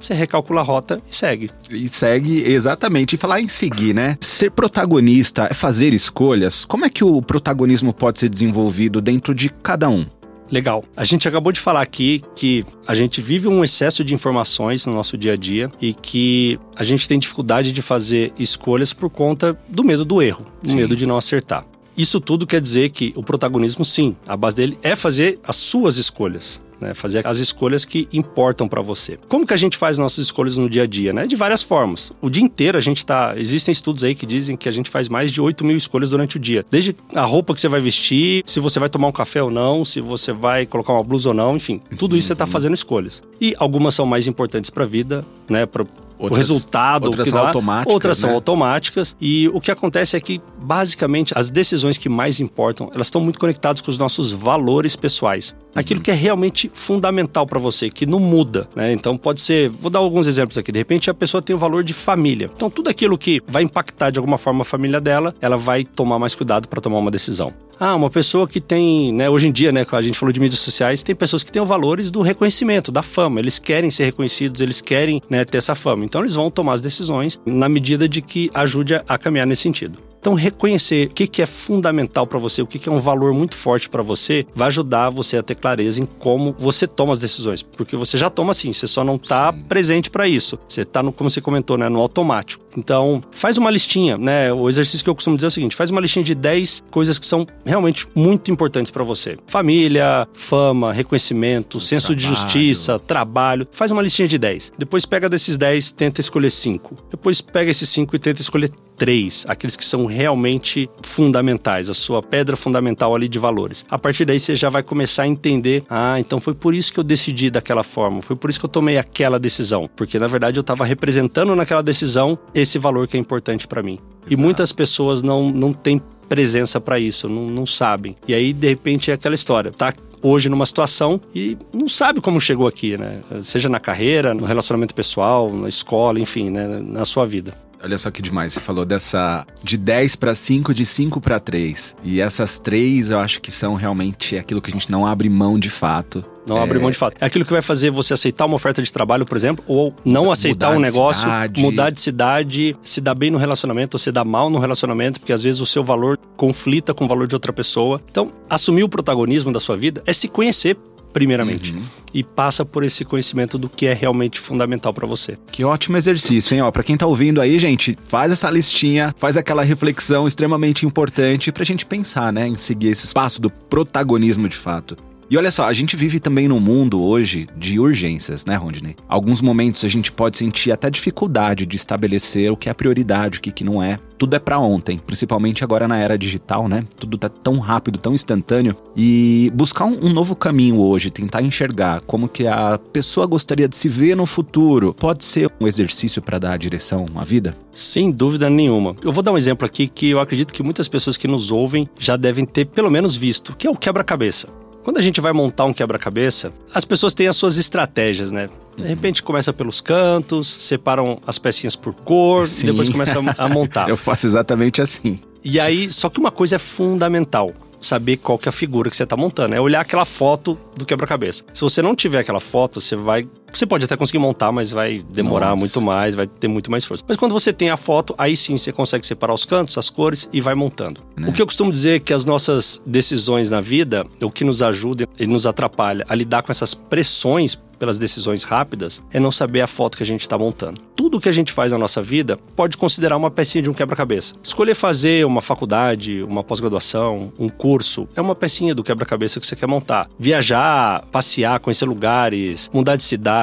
você 0.07 0.15
recalcula 0.15 0.61
a 0.61 0.65
rota 0.65 1.03
e 1.11 1.15
segue. 1.15 1.51
E 1.71 1.89
segue, 1.89 2.43
exatamente. 2.43 3.15
E 3.15 3.19
falar 3.19 3.41
em 3.41 3.49
seguir, 3.49 3.95
né? 3.95 4.17
Ser 4.21 4.51
protagonista 4.51 5.49
é 5.51 5.55
fazer 5.55 5.95
escolhas. 5.95 6.65
Como 6.65 6.85
é 6.85 6.91
que 6.91 7.05
o 7.05 7.21
protagonismo 7.23 7.93
pode 7.93 8.19
ser 8.19 8.29
desenvolvido 8.29 9.01
dentro 9.01 9.35
de 9.35 9.49
cada 9.49 9.89
um? 9.89 10.07
Legal. 10.51 10.85
A 10.97 11.05
gente 11.05 11.27
acabou 11.27 11.53
de 11.53 11.59
falar 11.59 11.81
aqui 11.81 12.23
que 12.37 12.65
a 12.87 12.95
gente 12.95 13.21
vive 13.21 13.49
um 13.49 13.65
excesso 13.65 14.05
de 14.05 14.15
informações 14.15 14.87
no 14.87 14.93
nosso 14.93 15.17
dia 15.17 15.33
a 15.33 15.37
dia 15.37 15.73
e 15.81 15.95
que 15.95 16.59
a 16.77 16.85
gente 16.85 17.09
tem 17.09 17.19
dificuldade 17.19 17.73
de 17.73 17.81
fazer 17.81 18.33
escolhas 18.39 18.93
por 18.93 19.11
conta 19.11 19.59
do 19.69 19.83
medo 19.83 20.05
do 20.05 20.21
erro, 20.21 20.45
do 20.63 20.71
sim. 20.71 20.77
medo 20.77 20.95
de 20.95 21.07
não 21.07 21.17
acertar. 21.17 21.65
Isso 21.97 22.21
tudo 22.21 22.47
quer 22.47 22.61
dizer 22.61 22.91
que 22.91 23.13
o 23.17 23.23
protagonismo, 23.23 23.85
sim, 23.85 24.17
a 24.27 24.37
base 24.37 24.57
dele 24.57 24.79
é 24.83 24.95
fazer 24.95 25.39
as 25.45 25.57
suas 25.57 25.97
escolhas 25.97 26.61
né? 26.85 26.95
Fazer 26.95 27.27
as 27.27 27.39
escolhas 27.39 27.85
que 27.85 28.07
importam 28.13 28.69
para 28.69 28.83
você. 28.83 29.19
Como 29.29 29.47
que 29.47 29.55
a 29.55 29.57
gente 29.57 29.77
faz 29.77 29.99
nossas 29.99 30.27
escolhas 30.27 30.57
no 30.57 30.69
dia 30.69 30.83
a 30.83 30.87
dia, 30.87 31.13
né? 31.13 31.27
De 31.27 31.35
várias 31.35 31.63
formas. 31.63 32.13
O 32.21 32.29
dia 32.29 32.43
inteiro 32.43 32.77
a 32.77 32.81
gente 32.81 33.05
tá. 33.05 33.35
Existem 33.37 33.73
estudos 33.73 34.05
aí 34.05 34.15
que 34.15 34.27
dizem 34.27 34.57
que 34.57 34.69
a 34.69 34.73
gente 34.73 34.91
faz 34.91 35.09
mais 35.09 35.33
de 35.33 35.41
8 35.41 35.65
mil 35.65 35.77
escolhas 35.77 36.11
durante 36.11 36.37
o 36.37 36.41
dia. 36.41 36.65
Desde 36.71 36.95
a 37.15 37.25
roupa 37.25 37.55
que 37.55 37.61
você 37.61 37.69
vai 37.69 37.81
vestir, 37.81 38.43
se 38.47 38.61
você 38.61 38.79
vai 38.79 38.89
tomar 38.89 39.09
um 39.09 39.13
café 39.13 39.43
ou 39.43 39.51
não, 39.51 39.85
se 39.85 40.01
você 40.01 40.33
vai 40.33 40.67
colocar 40.67 40.93
uma 40.93 41.03
blusa 41.03 41.31
ou 41.31 41.35
não, 41.35 41.57
enfim. 41.57 41.81
Tudo 41.99 42.17
isso 42.17 42.29
você 42.29 42.35
tá 42.35 42.47
fazendo 42.47 42.75
escolhas. 42.75 43.23
E 43.41 43.55
algumas 43.59 43.95
são 43.95 44.05
mais 44.05 44.27
importantes 44.27 44.71
para 44.71 44.85
a 44.85 44.87
vida, 44.87 45.25
né? 45.49 45.67
Pra, 45.67 45.87
Outras, 46.17 46.33
o 46.33 46.37
resultado 46.37 47.07
outras 47.07 47.25
que 47.25 47.33
dá, 47.33 47.39
são 47.39 47.47
automáticas, 47.47 47.93
outras 47.93 48.19
né? 48.19 48.21
são 48.21 48.35
automáticas 48.35 49.17
e 49.21 49.49
o 49.49 49.61
que 49.61 49.71
acontece 49.71 50.17
é 50.17 50.21
que 50.21 50.41
basicamente 50.65 51.33
as 51.37 51.51
decisões 51.51 51.99
que 51.99 52.09
mais 52.09 52.41
importam 52.41 52.91
elas 52.95 53.09
estão 53.09 53.21
muito 53.21 53.39
conectadas 53.39 53.81
com 53.81 53.91
os 53.91 53.99
nossos 53.99 54.33
valores 54.33 54.97
pessoais 54.97 55.55
aquilo 55.75 56.01
que 56.01 56.11
é 56.11 56.15
realmente 56.15 56.71
fundamental 56.73 57.47
para 57.47 57.59
você, 57.59 57.91
que 57.91 58.07
não 58.07 58.21
muda, 58.21 58.69
né? 58.75 58.93
Então 58.93 59.17
pode 59.17 59.41
ser, 59.41 59.69
vou 59.69 59.91
dar 59.91 59.99
alguns 59.99 60.27
exemplos 60.27 60.57
aqui. 60.57 60.71
De 60.71 60.79
repente 60.79 61.11
a 61.11 61.15
pessoa 61.15 61.43
tem 61.43 61.55
o 61.55 61.59
valor 61.59 61.83
de 61.83 61.93
família. 61.93 62.51
Então 62.55 62.71
tudo 62.71 62.89
aquilo 62.89 63.19
que 63.19 63.43
vai 63.49 63.63
impactar 63.63 64.11
de 64.11 64.19
alguma 64.19 64.39
forma 64.39 64.63
a 64.63 64.65
família 64.65 65.01
dela, 65.01 65.35
ela 65.41 65.57
vai 65.57 65.85
tomar 65.85 66.19
mais 66.19 66.35
cuidado 66.35 66.69
para 66.69 66.81
tomar 66.81 66.99
uma 66.99 67.11
decisão. 67.11 67.53
Ah, 67.79 67.97
uma 67.97 68.09
pessoa 68.09 68.47
que 68.47 68.61
tem, 68.61 69.13
né, 69.13 69.29
hoje 69.29 69.49
em 69.49 69.53
dia, 69.53 69.73
né, 69.73 69.85
a 69.91 70.03
gente 70.03 70.17
falou 70.17 70.33
de 70.33 70.39
mídias 70.39 70.61
sociais, 70.61 71.03
tem 71.03 71.13
pessoas 71.13 71.43
que 71.43 71.51
têm 71.51 71.65
valores 71.65 72.09
do 72.09 72.23
reconhecimento, 72.23 72.93
da 72.93 73.03
fama. 73.03 73.41
Eles 73.41 73.59
querem 73.59 73.91
ser 73.91 74.05
reconhecidos, 74.05 74.61
eles 74.61 74.81
querem, 74.81 75.21
né, 75.29 75.45
ter 75.45 75.59
essa 75.59 75.75
fama. 75.75 76.05
Então 76.05 76.21
eles 76.21 76.35
vão 76.35 76.51
tomar 76.53 76.75
as 76.75 76.81
decisões 76.81 77.41
na 77.45 77.69
medida 77.69 78.09
de 78.09 78.23
que 78.23 78.49
ajude 78.55 78.95
a 78.95 79.19
caminhar 79.19 79.47
nesse 79.47 79.63
sentido. 79.63 79.99
Então, 80.25 80.33
reconhecer 80.33 81.09
o 81.09 81.11
que, 81.11 81.27
que 81.27 81.43
é 81.43 81.47
fundamental 81.47 82.27
para 82.27 82.39
você, 82.39 82.63
o 82.63 82.67
que, 82.67 82.79
que 82.79 82.89
é 82.89 82.93
um 82.93 82.99
valor 82.99 83.35
muito 83.35 83.55
forte 83.55 83.91
para 83.91 84.03
você, 84.03 84.47
vai 84.55 84.69
ajudar 84.69 85.11
você 85.11 85.37
a 85.37 85.43
ter 85.43 85.55
clareza 85.55 86.01
em 86.01 86.07
como 86.07 86.57
você 86.59 86.87
toma 86.87 87.13
as 87.13 87.19
decisões. 87.19 87.61
Porque 87.61 87.95
você 87.95 88.17
já 88.17 88.31
toma 88.31 88.53
assim, 88.53 88.73
você 88.73 88.87
só 88.87 89.05
não 89.05 89.17
está 89.17 89.53
presente 89.53 90.09
para 90.09 90.27
isso. 90.27 90.59
Você 90.67 90.81
está, 90.81 91.03
no, 91.03 91.13
como 91.13 91.29
você 91.29 91.43
comentou, 91.43 91.77
né, 91.77 91.91
no 91.91 92.01
automático. 92.01 92.65
Então, 92.75 93.23
faz 93.31 93.59
uma 93.59 93.71
listinha, 93.71 94.17
né? 94.17 94.51
O 94.51 94.67
exercício 94.67 95.05
que 95.05 95.11
eu 95.11 95.15
costumo 95.15 95.37
dizer 95.37 95.47
é 95.47 95.49
o 95.49 95.51
seguinte: 95.51 95.77
faz 95.77 95.91
uma 95.91 96.01
listinha 96.01 96.25
de 96.25 96.35
10 96.35 96.85
coisas 96.91 97.19
que 97.19 97.27
são 97.27 97.47
realmente 97.63 98.07
muito 98.15 98.51
importantes 98.51 98.91
para 98.91 99.05
você. 99.05 99.37
Família, 99.47 100.27
fama, 100.33 100.91
reconhecimento, 100.91 101.77
o 101.77 101.81
senso 101.81 102.09
trabalho. 102.09 102.21
de 102.21 102.27
justiça, 102.27 102.99
trabalho. 102.99 103.69
Faz 103.71 103.91
uma 103.91 104.03
listinha 104.03 104.27
de 104.27 104.39
10. 104.39 104.73
Depois 104.79 105.05
pega 105.05 105.29
desses 105.29 105.59
10, 105.59 105.93
tenta 105.93 106.21
escolher 106.21 106.51
5. 106.51 106.97
Depois 107.11 107.43
pega 107.43 107.71
esses 107.71 107.89
5 107.91 108.17
e 108.17 108.19
tenta 108.19 108.41
escolher 108.41 108.71
três, 108.97 109.45
aqueles 109.49 109.77
que 109.77 109.85
são 109.85 110.07
realmente 110.07 110.89
fundamentais, 111.03 111.91
a 111.91 111.95
sua 111.95 112.23
pedra 112.23 112.57
fundamental 112.57 113.15
ali 113.15 113.29
de 113.29 113.39
valores. 113.39 113.85
A 113.91 113.99
partir 113.99 114.25
daí 114.25 114.39
você 114.39 114.55
já 114.57 114.71
vai 114.71 114.83
começar 114.83 115.25
a 115.25 115.29
entender, 115.29 115.85
ah, 115.89 116.19
então 116.19 116.41
foi 116.41 116.55
por 116.55 116.75
isso 116.75 116.93
que 116.93 117.01
eu 117.01 117.05
decidi 117.05 117.51
daquela 117.51 117.83
forma, 117.83 118.23
foi 118.23 118.37
por 118.37 118.51
isso 118.51 118.59
que 118.59 118.67
eu 118.67 118.71
tomei 118.71 118.99
aquela 118.99 119.39
decisão, 119.39 119.89
porque 119.97 120.19
na 120.19 120.27
verdade 120.27 120.59
eu 120.59 120.63
estava 120.63 120.85
representando 120.85 121.55
naquela 121.55 121.83
decisão 121.83 122.39
esse 122.55 122.79
valor 122.79 123.09
que 123.09 123.17
é 123.17 123.21
importante 123.21 123.67
para 123.67 123.83
mim. 123.83 123.99
Exato. 124.25 124.33
E 124.33 124.37
muitas 124.37 124.73
pessoas 124.73 125.23
não, 125.23 125.51
não 125.51 125.73
têm 125.73 126.01
presença 126.29 126.81
para 126.81 126.99
isso, 126.99 127.29
não, 127.29 127.51
não 127.51 127.67
sabem. 127.67 128.17
E 128.27 128.35
aí, 128.35 128.53
de 128.53 128.69
repente, 128.69 129.11
é 129.11 129.15
aquela 129.15 129.35
história. 129.35 129.71
Tá 129.71 129.93
hoje 130.23 130.49
numa 130.49 130.65
situação 130.65 131.21
e 131.35 131.57
não 131.73 131.87
sabe 131.87 132.21
como 132.21 132.41
chegou 132.41 132.67
aqui, 132.67 132.97
né? 132.97 133.21
Seja 133.43 133.69
na 133.69 133.79
carreira, 133.79 134.33
no 134.33 134.47
relacionamento 134.47 134.95
pessoal, 134.95 135.53
na 135.53 135.69
escola, 135.69 136.19
enfim, 136.19 136.49
né? 136.49 136.81
na 136.83 137.05
sua 137.05 137.27
vida. 137.27 137.55
Olha 137.85 137.99
só 137.99 138.11
que 138.11 138.23
demais, 138.23 138.55
você 138.55 138.61
falou 138.61 138.87
dessa 138.87 139.47
de 139.63 139.77
10 139.77 140.17
para 140.17 140.35
5, 140.35 140.73
de 140.73 140.87
5 140.87 141.21
para 141.21 141.39
3. 141.39 141.99
E 142.03 142.19
essas 142.19 142.59
três 142.59 143.11
eu 143.11 143.19
acho 143.19 143.43
que 143.43 143.53
são 143.53 143.75
realmente 143.75 144.39
aquilo 144.39 144.63
que 144.63 144.71
a 144.71 144.73
gente 144.73 144.91
não 144.91 145.07
abre 145.07 145.29
mão 145.29 145.59
de 145.59 145.69
fato. 145.69 146.25
Não 146.49 146.57
é... 146.57 146.63
abre 146.63 146.79
mão 146.79 146.91
de 146.91 146.97
fato. 146.97 147.19
É 147.21 147.27
aquilo 147.27 147.45
que 147.45 147.53
vai 147.53 147.61
fazer 147.61 147.91
você 147.91 148.15
aceitar 148.15 148.47
uma 148.47 148.57
oferta 148.57 148.83
de 148.83 148.91
trabalho, 148.91 149.27
por 149.27 149.37
exemplo, 149.37 149.63
ou 149.69 149.95
não 150.03 150.33
aceitar 150.33 150.69
mudar 150.69 150.79
um 150.79 150.81
negócio, 150.81 151.25
cidade. 151.25 151.61
mudar 151.61 151.91
de 151.91 152.01
cidade, 152.01 152.75
se 152.83 153.03
dar 153.03 153.15
bem 153.15 153.31
no 153.31 153.37
relacionamento 153.37 153.97
ou 153.97 153.99
se 153.99 154.11
dar 154.11 154.25
mal 154.25 154.49
no 154.49 154.59
relacionamento, 154.59 155.21
porque 155.21 155.35
às 155.35 155.43
vezes 155.43 155.61
o 155.61 155.67
seu 155.67 155.85
valor 155.85 156.19
conflita 156.39 156.95
com 156.95 157.05
o 157.05 157.09
valor 157.09 157.29
de 157.29 157.35
outra 157.35 157.53
pessoa. 157.53 158.01
Então, 158.11 158.33
assumir 158.49 158.83
o 158.83 158.89
protagonismo 158.89 159.53
da 159.53 159.61
sua 159.61 159.77
vida 159.77 160.03
é 160.07 160.13
se 160.15 160.27
conhecer 160.27 160.75
primeiramente. 161.15 161.73
Uhum. 161.73 161.83
E 162.13 162.23
passa 162.23 162.65
por 162.65 162.85
esse 162.85 163.05
conhecimento 163.05 163.57
do 163.57 163.69
que 163.69 163.87
é 163.87 163.95
realmente 163.95 164.39
fundamental 164.39 164.93
para 164.93 165.07
você. 165.07 165.39
Que 165.51 165.65
ótimo 165.65 165.97
exercício, 165.97 166.55
hein? 166.55 166.61
Ó, 166.61 166.71
para 166.71 166.83
quem 166.83 166.97
tá 166.97 167.07
ouvindo 167.07 167.41
aí, 167.41 167.59
gente, 167.59 167.97
faz 168.07 168.33
essa 168.33 168.51
listinha, 168.51 169.15
faz 169.17 169.37
aquela 169.37 169.63
reflexão 169.63 170.27
extremamente 170.27 170.85
importante 170.85 171.53
pra 171.53 171.65
gente 171.65 171.87
pensar, 171.87 172.33
né, 172.33 172.49
em 172.49 172.59
seguir 172.59 172.89
esse 172.89 173.07
espaço 173.07 173.41
do 173.41 173.49
protagonismo 173.49 174.49
de 174.49 174.57
fato. 174.57 174.97
E 175.31 175.37
olha 175.39 175.51
só, 175.51 175.67
a 175.67 175.73
gente 175.73 175.97
vive 175.97 176.21
também 176.21 176.49
num 176.49 176.61
mundo 176.61 177.01
hoje 177.03 177.49
de 177.57 177.79
urgências, 177.79 178.45
né, 178.45 178.57
Rodney? 178.57 178.97
Alguns 179.09 179.41
momentos 179.41 179.85
a 179.85 179.89
gente 179.89 180.13
pode 180.13 180.37
sentir 180.37 180.71
até 180.71 180.91
dificuldade 180.91 181.67
de 181.67 181.77
estabelecer 181.77 182.51
o 182.51 182.57
que 182.57 182.69
é 182.69 182.75
prioridade, 182.75 183.39
o 183.39 183.41
que, 183.41 183.51
que 183.51 183.65
não 183.65 183.83
é. 183.83 183.99
Tudo 184.19 184.37
é 184.37 184.39
para 184.39 184.59
ontem, 184.59 184.99
principalmente 184.99 185.65
agora 185.65 185.89
na 185.89 185.99
era 185.99 186.17
digital, 186.17 186.69
né? 186.69 186.85
Tudo 186.99 187.19
tá 187.19 187.29
tão 187.29 187.59
rápido, 187.59 187.99
tão 187.99 188.15
instantâneo. 188.15 188.77
E 188.97 189.51
buscar 189.55 189.87
um, 189.87 190.07
um 190.07 190.13
novo 190.13 190.37
caminho 190.37 190.79
hoje, 190.79 191.11
tentar 191.11 191.43
enxergar 191.43 192.01
como 192.03 192.29
que 192.29 192.47
a 192.47 192.79
pessoa 192.93 193.27
gostaria 193.27 193.69
de 193.69 193.77
se 193.77 193.89
ver 193.89 194.17
no 194.17 194.27
futuro, 194.27 194.95
pode 194.95 195.25
ser 195.25 195.51
um 195.61 195.67
exercício 195.67 196.23
para 196.23 196.39
dar 196.39 196.57
direção 196.59 197.07
à 197.17 197.25
vida? 197.25 197.57
Sem 197.73 198.11
dúvida 198.11 198.49
nenhuma. 198.49 198.95
Eu 199.03 199.13
vou 199.13 199.23
dar 199.23 199.33
um 199.33 199.39
exemplo 199.39 199.67
aqui 199.67 199.89
que 199.89 200.11
eu 200.11 200.21
acredito 200.21 200.55
que 200.55 200.63
muitas 200.63 200.87
pessoas 200.87 201.17
que 201.17 201.27
nos 201.27 201.51
ouvem 201.51 201.89
já 201.99 202.17
devem 202.17 202.45
ter 202.45 202.67
pelo 202.67 202.91
menos 202.91 203.17
visto, 203.17 203.57
que 203.57 203.67
é 203.67 203.71
o 203.71 203.77
quebra-cabeça. 203.77 204.64
Quando 204.85 204.99
a 204.99 205.01
gente 205.01 205.19
vai 205.19 205.33
montar 205.33 205.65
um 205.65 205.73
quebra-cabeça, 205.73 206.53
as 206.73 206.85
pessoas 206.85 207.15
têm 207.15 207.27
as 207.27 207.37
suas 207.37 207.57
estratégias, 207.57 208.31
né? 208.31 208.49
De 208.77 208.87
repente 208.87 209.23
começa 209.23 209.51
pelos 209.51 209.81
cantos, 209.81 210.47
separam 210.61 211.23
as 211.27 211.39
pecinhas 211.39 211.75
por 211.75 211.95
cor 211.95 212.47
Sim. 212.47 212.65
e 212.65 212.71
depois 212.71 212.91
começa 212.91 213.19
a 213.39 213.49
montar. 213.49 213.89
Eu 213.91 213.97
faço 213.97 214.27
exatamente 214.27 214.83
assim. 214.83 215.19
E 215.43 215.59
aí, 215.59 215.91
só 215.91 216.11
que 216.11 216.21
uma 216.21 216.31
coisa 216.31 216.57
é 216.57 216.59
fundamental 216.59 217.55
saber 217.81 218.19
qual 218.19 218.39
que 218.39 218.49
é 218.49 218.51
a 218.51 218.53
figura 218.53 218.91
que 218.91 218.97
você 218.97 219.05
está 219.05 219.17
montando. 219.17 219.55
É 219.55 219.61
olhar 219.61 219.81
aquela 219.81 220.05
foto 220.05 220.59
do 220.77 220.85
quebra-cabeça. 220.85 221.45
Se 221.53 221.63
você 221.63 221.81
não 221.81 221.95
tiver 221.95 222.19
aquela 222.19 222.41
foto, 222.41 222.81
você 222.81 222.95
vai. 222.95 223.27
Você 223.55 223.67
pode 223.67 223.85
até 223.85 223.97
conseguir 223.97 224.19
montar, 224.19 224.51
mas 224.53 224.71
vai 224.71 225.05
demorar 225.11 225.51
Nossa. 225.51 225.61
muito 225.61 225.81
mais, 225.81 226.15
vai 226.15 226.27
ter 226.27 226.49
muito 226.49 226.71
mais 226.71 226.85
força. 226.85 227.05
Mas 227.07 227.17
quando 227.17 227.33
você 227.33 227.53
tem 227.53 227.71
a 227.71 227.77
foto, 227.77 228.15
aí 228.19 228.37
sim 228.37 228.57
você 228.57 228.73
consegue 228.73 229.07
separar 229.07 229.35
os 229.35 229.45
cantos, 229.45 229.79
as 229.79 229.89
cores 229.89 230.29
e 230.33 230.41
vai 230.41 230.55
montando. 230.55 231.01
Né? 231.17 231.29
O 231.29 231.33
que 231.33 231.41
eu 231.41 231.47
costumo 231.47 231.73
dizer 231.73 231.97
é 231.97 231.99
que 231.99 232.13
as 232.13 232.25
nossas 232.25 232.83
decisões 232.85 233.51
na 233.51 233.61
vida, 233.61 234.07
o 234.21 234.31
que 234.31 234.45
nos 234.45 234.63
ajuda 234.63 235.07
e 235.19 235.27
nos 235.27 235.47
atrapalha 235.47 236.05
a 236.09 236.15
lidar 236.15 236.43
com 236.43 236.51
essas 236.51 236.75
pressões 236.75 237.59
pelas 237.85 237.99
decisões 237.99 238.45
rápidas 238.45 239.03
é 239.13 239.21
não 239.21 239.31
saber 239.31 239.61
a 239.61 239.67
foto 239.67 239.99
que 239.99 240.03
a 240.03 240.07
gente 240.07 240.23
está 240.23 240.39
montando. 240.39 240.81
Tudo 240.97 241.21
que 241.21 241.29
a 241.29 241.33
gente 241.33 241.53
faz 241.53 241.71
na 241.71 241.77
nossa 241.77 242.01
vida 242.01 242.39
pode 242.57 242.79
considerar 242.79 243.17
uma 243.17 243.31
pecinha 243.31 243.61
de 243.61 243.69
um 243.69 243.75
quebra-cabeça. 243.75 244.35
Escolher 244.43 244.75
fazer 244.75 245.27
uma 245.27 245.43
faculdade, 245.43 246.23
uma 246.23 246.43
pós-graduação, 246.43 247.31
um 247.39 247.49
curso, 247.49 248.09
é 248.17 248.23
uma 248.23 248.35
pecinha 248.35 248.75
do 248.75 248.83
quebra-cabeça 248.83 249.39
que 249.39 249.47
você 249.47 249.55
quer 249.55 249.67
montar. 249.67 250.09
Viajar, 250.19 251.05
passear, 251.13 251.61
conhecer 251.61 251.85
lugares, 251.85 252.71
mudar 252.73 252.97
de 252.97 253.03
cidade, 253.03 253.35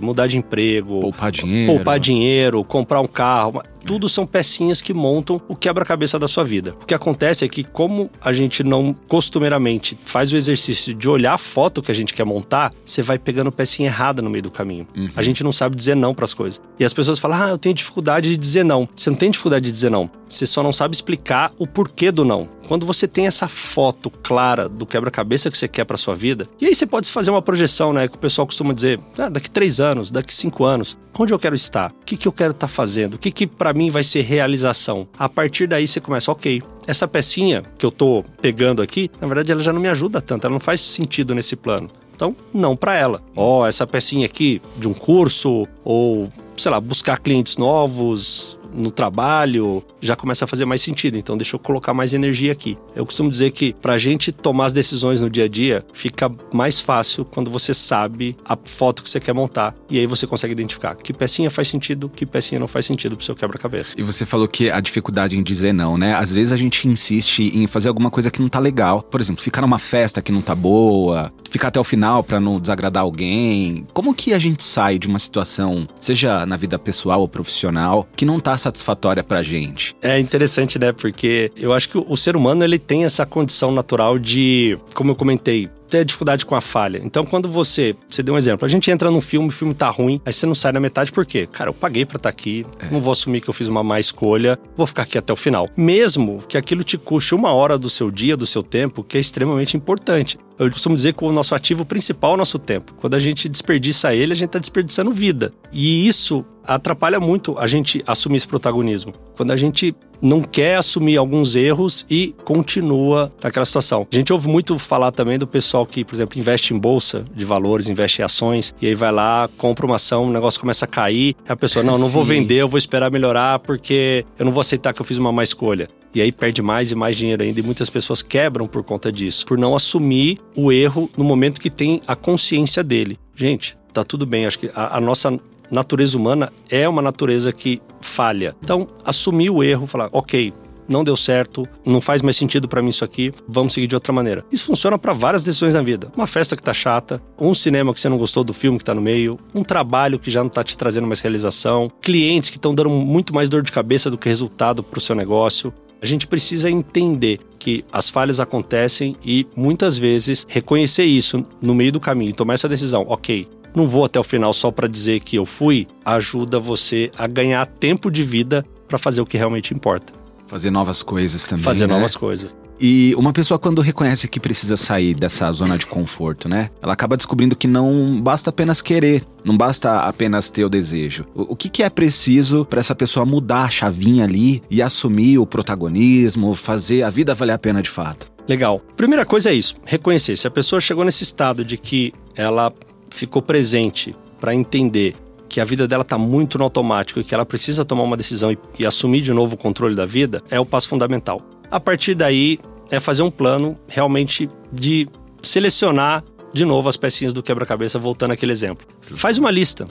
mudar 0.00 0.26
de 0.28 0.38
emprego, 0.38 1.00
poupar 1.00 1.30
dinheiro, 1.30 1.72
poupar 1.74 1.98
dinheiro 1.98 2.64
comprar 2.64 3.00
um 3.00 3.06
carro, 3.06 3.62
tudo 3.84 4.08
são 4.08 4.26
pecinhas 4.26 4.82
que 4.82 4.92
montam 4.92 5.40
o 5.48 5.56
quebra-cabeça 5.56 6.18
da 6.18 6.28
sua 6.28 6.44
vida. 6.44 6.74
O 6.82 6.86
que 6.86 6.94
acontece 6.94 7.44
é 7.44 7.48
que, 7.48 7.64
como 7.64 8.10
a 8.20 8.32
gente 8.32 8.62
não 8.62 8.94
costumeiramente 9.08 9.98
faz 10.04 10.32
o 10.32 10.36
exercício 10.36 10.94
de 10.94 11.08
olhar 11.08 11.34
a 11.34 11.38
foto 11.38 11.82
que 11.82 11.90
a 11.90 11.94
gente 11.94 12.14
quer 12.14 12.24
montar, 12.24 12.72
você 12.84 13.02
vai 13.02 13.18
pegando 13.18 13.50
pecinha 13.50 13.88
errada 13.88 14.22
no 14.22 14.30
meio 14.30 14.42
do 14.42 14.50
caminho. 14.50 14.86
Uhum. 14.96 15.08
A 15.16 15.22
gente 15.22 15.42
não 15.42 15.52
sabe 15.52 15.76
dizer 15.76 15.94
não 15.94 16.14
para 16.14 16.24
as 16.24 16.34
coisas. 16.34 16.60
E 16.78 16.84
as 16.84 16.92
pessoas 16.92 17.18
falam: 17.18 17.42
ah, 17.42 17.48
eu 17.50 17.58
tenho 17.58 17.74
dificuldade 17.74 18.30
de 18.30 18.36
dizer 18.36 18.64
não. 18.64 18.88
Você 18.94 19.10
não 19.10 19.16
tem 19.16 19.30
dificuldade 19.30 19.64
de 19.64 19.72
dizer 19.72 19.90
não. 19.90 20.10
Você 20.28 20.46
só 20.46 20.62
não 20.62 20.72
sabe 20.72 20.94
explicar 20.94 21.52
o 21.58 21.66
porquê 21.66 22.12
do 22.12 22.24
não. 22.24 22.48
Quando 22.68 22.86
você 22.86 23.08
tem 23.08 23.26
essa 23.26 23.48
foto 23.48 24.08
clara 24.10 24.68
do 24.68 24.86
quebra-cabeça 24.86 25.50
que 25.50 25.58
você 25.58 25.66
quer 25.66 25.84
para 25.84 25.96
sua 25.96 26.14
vida, 26.14 26.48
e 26.60 26.66
aí 26.66 26.74
você 26.74 26.86
pode 26.86 27.10
fazer 27.10 27.30
uma 27.32 27.42
projeção, 27.42 27.92
né? 27.92 28.06
Que 28.06 28.14
o 28.14 28.18
pessoal 28.18 28.46
costuma 28.46 28.72
dizer: 28.72 29.00
ah, 29.18 29.28
daqui 29.28 29.50
três 29.50 29.80
anos, 29.80 30.10
daqui 30.10 30.32
cinco 30.32 30.64
anos, 30.64 30.96
onde 31.18 31.32
eu 31.32 31.38
quero 31.38 31.54
estar? 31.54 31.90
O 31.90 32.04
que, 32.04 32.16
que 32.16 32.28
eu 32.28 32.32
quero 32.32 32.52
estar 32.52 32.66
tá 32.66 32.72
fazendo? 32.72 33.14
O 33.14 33.18
que, 33.18 33.30
que 33.30 33.46
para 33.46 33.69
mim 33.72 33.90
vai 33.90 34.04
ser 34.04 34.22
realização? 34.22 35.08
A 35.18 35.28
partir 35.28 35.66
daí 35.66 35.86
você 35.86 36.00
começa, 36.00 36.30
ok, 36.30 36.62
essa 36.86 37.06
pecinha 37.06 37.62
que 37.78 37.84
eu 37.84 37.90
tô 37.90 38.24
pegando 38.40 38.82
aqui, 38.82 39.10
na 39.20 39.26
verdade 39.26 39.52
ela 39.52 39.62
já 39.62 39.72
não 39.72 39.80
me 39.80 39.88
ajuda 39.88 40.20
tanto, 40.20 40.46
ela 40.46 40.52
não 40.52 40.60
faz 40.60 40.80
sentido 40.80 41.34
nesse 41.34 41.56
plano. 41.56 41.90
Então, 42.14 42.36
não 42.52 42.76
para 42.76 42.94
ela. 42.96 43.22
Ó, 43.34 43.62
oh, 43.62 43.66
essa 43.66 43.86
pecinha 43.86 44.26
aqui 44.26 44.60
de 44.76 44.86
um 44.86 44.92
curso 44.92 45.66
ou, 45.82 46.28
sei 46.54 46.70
lá, 46.70 46.78
buscar 46.78 47.18
clientes 47.18 47.56
novos, 47.56 48.58
no 48.72 48.90
trabalho, 48.90 49.82
já 50.00 50.16
começa 50.16 50.44
a 50.44 50.48
fazer 50.48 50.64
mais 50.64 50.80
sentido. 50.80 51.16
Então, 51.16 51.36
deixa 51.36 51.56
eu 51.56 51.60
colocar 51.60 51.94
mais 51.94 52.14
energia 52.14 52.52
aqui. 52.52 52.78
Eu 52.94 53.04
costumo 53.04 53.30
dizer 53.30 53.50
que 53.50 53.72
para 53.74 53.94
a 53.94 53.98
gente 53.98 54.32
tomar 54.32 54.66
as 54.66 54.72
decisões 54.72 55.20
no 55.20 55.30
dia 55.30 55.44
a 55.44 55.48
dia, 55.48 55.84
fica 55.92 56.30
mais 56.52 56.80
fácil 56.80 57.24
quando 57.24 57.50
você 57.50 57.74
sabe 57.74 58.36
a 58.44 58.56
foto 58.64 59.02
que 59.02 59.10
você 59.10 59.20
quer 59.20 59.32
montar. 59.32 59.74
E 59.88 59.98
aí 59.98 60.06
você 60.06 60.26
consegue 60.26 60.52
identificar 60.52 60.94
que 60.96 61.12
pecinha 61.12 61.50
faz 61.50 61.68
sentido, 61.68 62.08
que 62.08 62.24
pecinha 62.24 62.58
não 62.58 62.68
faz 62.68 62.86
sentido 62.86 63.16
pro 63.16 63.24
seu 63.24 63.34
quebra-cabeça. 63.34 63.94
E 63.98 64.02
você 64.02 64.24
falou 64.24 64.48
que 64.48 64.70
a 64.70 64.80
dificuldade 64.80 65.36
em 65.36 65.42
dizer 65.42 65.72
não, 65.72 65.96
né? 65.96 66.14
Às 66.14 66.32
vezes 66.32 66.52
a 66.52 66.56
gente 66.56 66.86
insiste 66.86 67.40
em 67.54 67.66
fazer 67.66 67.88
alguma 67.88 68.10
coisa 68.10 68.30
que 68.30 68.40
não 68.40 68.48
tá 68.48 68.58
legal. 68.58 69.02
Por 69.02 69.20
exemplo, 69.20 69.42
ficar 69.42 69.60
numa 69.60 69.78
festa 69.78 70.22
que 70.22 70.32
não 70.32 70.42
tá 70.42 70.54
boa, 70.54 71.32
ficar 71.50 71.68
até 71.68 71.80
o 71.80 71.84
final 71.84 72.22
para 72.22 72.40
não 72.40 72.60
desagradar 72.60 73.02
alguém. 73.02 73.84
Como 73.92 74.14
que 74.14 74.32
a 74.32 74.38
gente 74.38 74.62
sai 74.62 74.98
de 74.98 75.08
uma 75.08 75.18
situação, 75.18 75.86
seja 75.98 76.46
na 76.46 76.56
vida 76.56 76.78
pessoal 76.78 77.20
ou 77.20 77.28
profissional, 77.28 78.08
que 78.16 78.24
não 78.24 78.38
tá 78.38 78.56
satisfatória 78.60 79.22
pra 79.22 79.42
gente? 79.42 79.96
É 80.02 80.18
interessante, 80.18 80.78
né? 80.78 80.92
Porque 80.92 81.50
eu 81.56 81.72
acho 81.72 81.88
que 81.88 81.98
o 81.98 82.16
ser 82.16 82.36
humano 82.36 82.64
ele 82.64 82.78
tem 82.78 83.04
essa 83.04 83.26
condição 83.26 83.72
natural 83.72 84.18
de, 84.18 84.78
como 84.94 85.10
eu 85.10 85.16
comentei, 85.16 85.68
ter 85.90 86.04
dificuldade 86.04 86.46
com 86.46 86.54
a 86.54 86.60
falha. 86.60 87.00
Então, 87.02 87.26
quando 87.26 87.50
você. 87.50 87.94
Você 88.08 88.22
deu 88.22 88.34
um 88.34 88.38
exemplo. 88.38 88.64
A 88.64 88.68
gente 88.68 88.90
entra 88.90 89.10
num 89.10 89.20
filme, 89.20 89.48
o 89.48 89.50
filme 89.50 89.74
tá 89.74 89.90
ruim, 89.90 90.20
aí 90.24 90.32
você 90.32 90.46
não 90.46 90.54
sai 90.54 90.72
na 90.72 90.80
metade, 90.80 91.12
por 91.12 91.26
quê? 91.26 91.46
Cara, 91.50 91.70
eu 91.70 91.74
paguei 91.74 92.06
pra 92.06 92.16
estar 92.16 92.28
tá 92.28 92.30
aqui, 92.30 92.64
é. 92.78 92.90
não 92.90 93.00
vou 93.00 93.12
assumir 93.12 93.40
que 93.40 93.50
eu 93.50 93.54
fiz 93.54 93.68
uma 93.68 93.82
má 93.82 93.98
escolha, 93.98 94.58
vou 94.76 94.86
ficar 94.86 95.02
aqui 95.02 95.18
até 95.18 95.32
o 95.32 95.36
final. 95.36 95.68
Mesmo 95.76 96.42
que 96.48 96.56
aquilo 96.56 96.84
te 96.84 96.96
custe 96.96 97.34
uma 97.34 97.52
hora 97.52 97.76
do 97.76 97.90
seu 97.90 98.10
dia, 98.10 98.36
do 98.36 98.46
seu 98.46 98.62
tempo, 98.62 99.02
que 99.02 99.18
é 99.18 99.20
extremamente 99.20 99.76
importante. 99.76 100.38
Eu 100.58 100.70
costumo 100.70 100.94
dizer 100.94 101.14
que 101.14 101.24
o 101.24 101.32
nosso 101.32 101.54
ativo 101.54 101.84
principal 101.84 102.32
é 102.32 102.34
o 102.34 102.36
nosso 102.36 102.58
tempo. 102.58 102.94
Quando 103.00 103.14
a 103.14 103.18
gente 103.18 103.48
desperdiça 103.48 104.14
ele, 104.14 104.32
a 104.32 104.36
gente 104.36 104.48
está 104.48 104.58
desperdiçando 104.58 105.10
vida. 105.10 105.52
E 105.72 106.06
isso 106.06 106.44
atrapalha 106.66 107.20
muito 107.20 107.58
a 107.58 107.66
gente 107.66 108.02
assumir 108.06 108.38
esse 108.38 108.48
protagonismo. 108.48 109.14
Quando 109.36 109.50
a 109.50 109.56
gente 109.56 109.94
não 110.22 110.42
quer 110.42 110.76
assumir 110.76 111.16
alguns 111.16 111.56
erros 111.56 112.04
e 112.10 112.34
continua 112.44 113.32
naquela 113.42 113.64
situação. 113.64 114.06
A 114.12 114.14
gente 114.14 114.32
ouve 114.32 114.48
muito 114.48 114.78
falar 114.78 115.12
também 115.12 115.38
do 115.38 115.46
pessoal 115.46 115.86
que, 115.86 116.04
por 116.04 116.14
exemplo, 116.14 116.38
investe 116.38 116.74
em 116.74 116.78
bolsa 116.78 117.24
de 117.34 117.44
valores, 117.44 117.88
investe 117.88 118.20
em 118.20 118.24
ações, 118.24 118.74
e 118.80 118.86
aí 118.86 118.94
vai 118.94 119.10
lá, 119.10 119.48
compra 119.56 119.86
uma 119.86 119.96
ação, 119.96 120.24
o 120.24 120.30
negócio 120.30 120.60
começa 120.60 120.84
a 120.84 120.88
cair, 120.88 121.34
a 121.48 121.56
pessoa, 121.56 121.82
não, 121.82 121.98
não 121.98 122.08
vou 122.08 122.24
vender, 122.24 122.56
eu 122.56 122.68
vou 122.68 122.78
esperar 122.78 123.10
melhorar 123.10 123.58
porque 123.60 124.24
eu 124.38 124.44
não 124.44 124.52
vou 124.52 124.60
aceitar 124.60 124.92
que 124.92 125.00
eu 125.00 125.06
fiz 125.06 125.18
uma 125.18 125.32
má 125.32 125.42
escolha. 125.42 125.88
E 126.14 126.20
aí 126.20 126.32
perde 126.32 126.60
mais 126.60 126.90
e 126.90 126.94
mais 126.94 127.16
dinheiro 127.16 127.42
ainda, 127.42 127.60
e 127.60 127.62
muitas 127.62 127.88
pessoas 127.88 128.20
quebram 128.20 128.66
por 128.66 128.82
conta 128.82 129.12
disso, 129.12 129.46
por 129.46 129.56
não 129.56 129.76
assumir 129.76 130.38
o 130.56 130.72
erro 130.72 131.08
no 131.16 131.22
momento 131.22 131.60
que 131.60 131.70
tem 131.70 132.02
a 132.06 132.16
consciência 132.16 132.82
dele. 132.82 133.16
Gente, 133.34 133.78
tá 133.92 134.02
tudo 134.04 134.26
bem, 134.26 134.44
acho 134.44 134.58
que 134.58 134.70
a, 134.74 134.96
a 134.96 135.00
nossa 135.00 135.38
natureza 135.70 136.16
humana 136.16 136.52
é 136.68 136.88
uma 136.88 137.02
natureza 137.02 137.52
que 137.52 137.80
falha. 138.00 138.56
Então, 138.62 138.88
assumir 139.04 139.50
o 139.50 139.62
erro, 139.62 139.86
falar, 139.86 140.08
ok, 140.12 140.52
não 140.90 141.04
deu 141.04 141.16
certo, 141.16 141.68
não 141.86 142.00
faz 142.00 142.20
mais 142.20 142.36
sentido 142.36 142.66
para 142.66 142.82
mim 142.82 142.88
isso 142.88 143.04
aqui, 143.04 143.32
vamos 143.48 143.72
seguir 143.72 143.86
de 143.86 143.94
outra 143.94 144.12
maneira. 144.12 144.44
Isso 144.50 144.64
funciona 144.64 144.98
para 144.98 145.12
várias 145.12 145.44
decisões 145.44 145.74
na 145.74 145.82
vida. 145.82 146.10
Uma 146.16 146.26
festa 146.26 146.56
que 146.56 146.62
tá 146.62 146.74
chata, 146.74 147.22
um 147.38 147.54
cinema 147.54 147.94
que 147.94 148.00
você 148.00 148.08
não 148.08 148.18
gostou 148.18 148.42
do 148.42 148.52
filme 148.52 148.76
que 148.76 148.84
tá 148.84 148.94
no 148.94 149.00
meio, 149.00 149.38
um 149.54 149.62
trabalho 149.62 150.18
que 150.18 150.30
já 150.30 150.42
não 150.42 150.50
tá 150.50 150.64
te 150.64 150.76
trazendo 150.76 151.06
mais 151.06 151.20
realização, 151.20 151.90
clientes 152.02 152.50
que 152.50 152.56
estão 152.56 152.74
dando 152.74 152.90
muito 152.90 153.32
mais 153.32 153.48
dor 153.48 153.62
de 153.62 153.70
cabeça 153.70 154.10
do 154.10 154.18
que 154.18 154.28
resultado 154.28 154.82
pro 154.82 155.00
seu 155.00 155.14
negócio. 155.14 155.72
A 156.02 156.06
gente 156.06 156.26
precisa 156.26 156.70
entender 156.70 157.38
que 157.58 157.84
as 157.92 158.08
falhas 158.08 158.40
acontecem 158.40 159.14
e 159.24 159.46
muitas 159.54 159.98
vezes 159.98 160.46
reconhecer 160.48 161.04
isso 161.04 161.44
no 161.60 161.74
meio 161.74 161.92
do 161.92 162.00
caminho 162.00 162.30
e 162.30 162.32
tomar 162.32 162.54
essa 162.54 162.68
decisão. 162.68 163.04
Ok, 163.06 163.46
não 163.74 163.86
vou 163.86 164.04
até 164.04 164.18
o 164.18 164.24
final 164.24 164.52
só 164.52 164.70
para 164.70 164.88
dizer 164.88 165.20
que 165.20 165.36
eu 165.36 165.46
fui, 165.46 165.86
ajuda 166.04 166.58
você 166.58 167.10
a 167.16 167.26
ganhar 167.26 167.66
tempo 167.66 168.10
de 168.10 168.22
vida 168.22 168.64
para 168.88 168.98
fazer 168.98 169.20
o 169.20 169.26
que 169.26 169.36
realmente 169.36 169.72
importa. 169.72 170.12
Fazer 170.46 170.70
novas 170.70 171.02
coisas 171.02 171.44
também. 171.44 171.64
Fazer 171.64 171.86
né? 171.86 171.94
novas 171.94 172.16
coisas. 172.16 172.56
E 172.80 173.14
uma 173.16 173.30
pessoa, 173.30 173.58
quando 173.58 173.82
reconhece 173.82 174.26
que 174.26 174.40
precisa 174.40 174.74
sair 174.74 175.14
dessa 175.14 175.52
zona 175.52 175.76
de 175.76 175.86
conforto, 175.86 176.48
né? 176.48 176.70
Ela 176.82 176.94
acaba 176.94 177.14
descobrindo 177.14 177.54
que 177.54 177.68
não 177.68 178.18
basta 178.22 178.48
apenas 178.48 178.80
querer, 178.80 179.22
não 179.44 179.54
basta 179.54 180.00
apenas 180.00 180.48
ter 180.48 180.64
o 180.64 180.68
desejo. 180.68 181.26
O, 181.34 181.54
que, 181.54 181.68
que 181.68 181.82
é 181.82 181.90
preciso 181.90 182.64
para 182.64 182.80
essa 182.80 182.94
pessoa 182.94 183.26
mudar 183.26 183.64
a 183.64 183.70
chavinha 183.70 184.24
ali 184.24 184.62
e 184.70 184.80
assumir 184.80 185.38
o 185.38 185.46
protagonismo, 185.46 186.54
fazer 186.54 187.02
a 187.02 187.10
vida 187.10 187.34
valer 187.34 187.52
a 187.52 187.58
pena 187.58 187.82
de 187.82 187.90
fato? 187.90 188.32
Legal. 188.48 188.80
Primeira 188.96 189.26
coisa 189.26 189.50
é 189.50 189.54
isso: 189.54 189.76
reconhecer. 189.84 190.36
Se 190.36 190.46
a 190.46 190.50
pessoa 190.50 190.80
chegou 190.80 191.04
nesse 191.04 191.22
estado 191.22 191.62
de 191.62 191.76
que 191.76 192.14
ela 192.34 192.72
ficou 193.10 193.42
presente 193.42 194.14
para 194.40 194.54
entender 194.54 195.14
que 195.48 195.60
a 195.60 195.64
vida 195.64 195.86
dela 195.86 196.02
está 196.02 196.16
muito 196.16 196.56
no 196.56 196.64
automático 196.64 197.20
e 197.20 197.24
que 197.24 197.34
ela 197.34 197.44
precisa 197.44 197.84
tomar 197.84 198.04
uma 198.04 198.16
decisão 198.16 198.52
e, 198.52 198.58
e, 198.78 198.86
assumir 198.86 199.20
de 199.20 199.32
novo 199.32 199.54
o 199.56 199.58
controle 199.58 199.96
da 199.96 200.06
vida, 200.06 200.40
é 200.48 200.60
o 200.60 200.64
passo 200.64 200.88
fundamental. 200.88 201.42
A 201.70 201.80
partir 201.80 202.14
daí, 202.14 202.58
é 202.90 203.00
fazer 203.00 203.22
um 203.22 203.30
plano 203.30 203.76
realmente 203.88 204.48
de 204.72 205.06
selecionar 205.42 206.24
de 206.52 206.64
novo 206.64 206.88
as 206.88 206.96
pecinhas 206.96 207.32
do 207.32 207.42
quebra-cabeça, 207.42 207.98
voltando 207.98 208.32
àquele 208.32 208.52
exemplo. 208.52 208.86
Faz 209.00 209.38
uma 209.38 209.50
lista. 209.50 209.84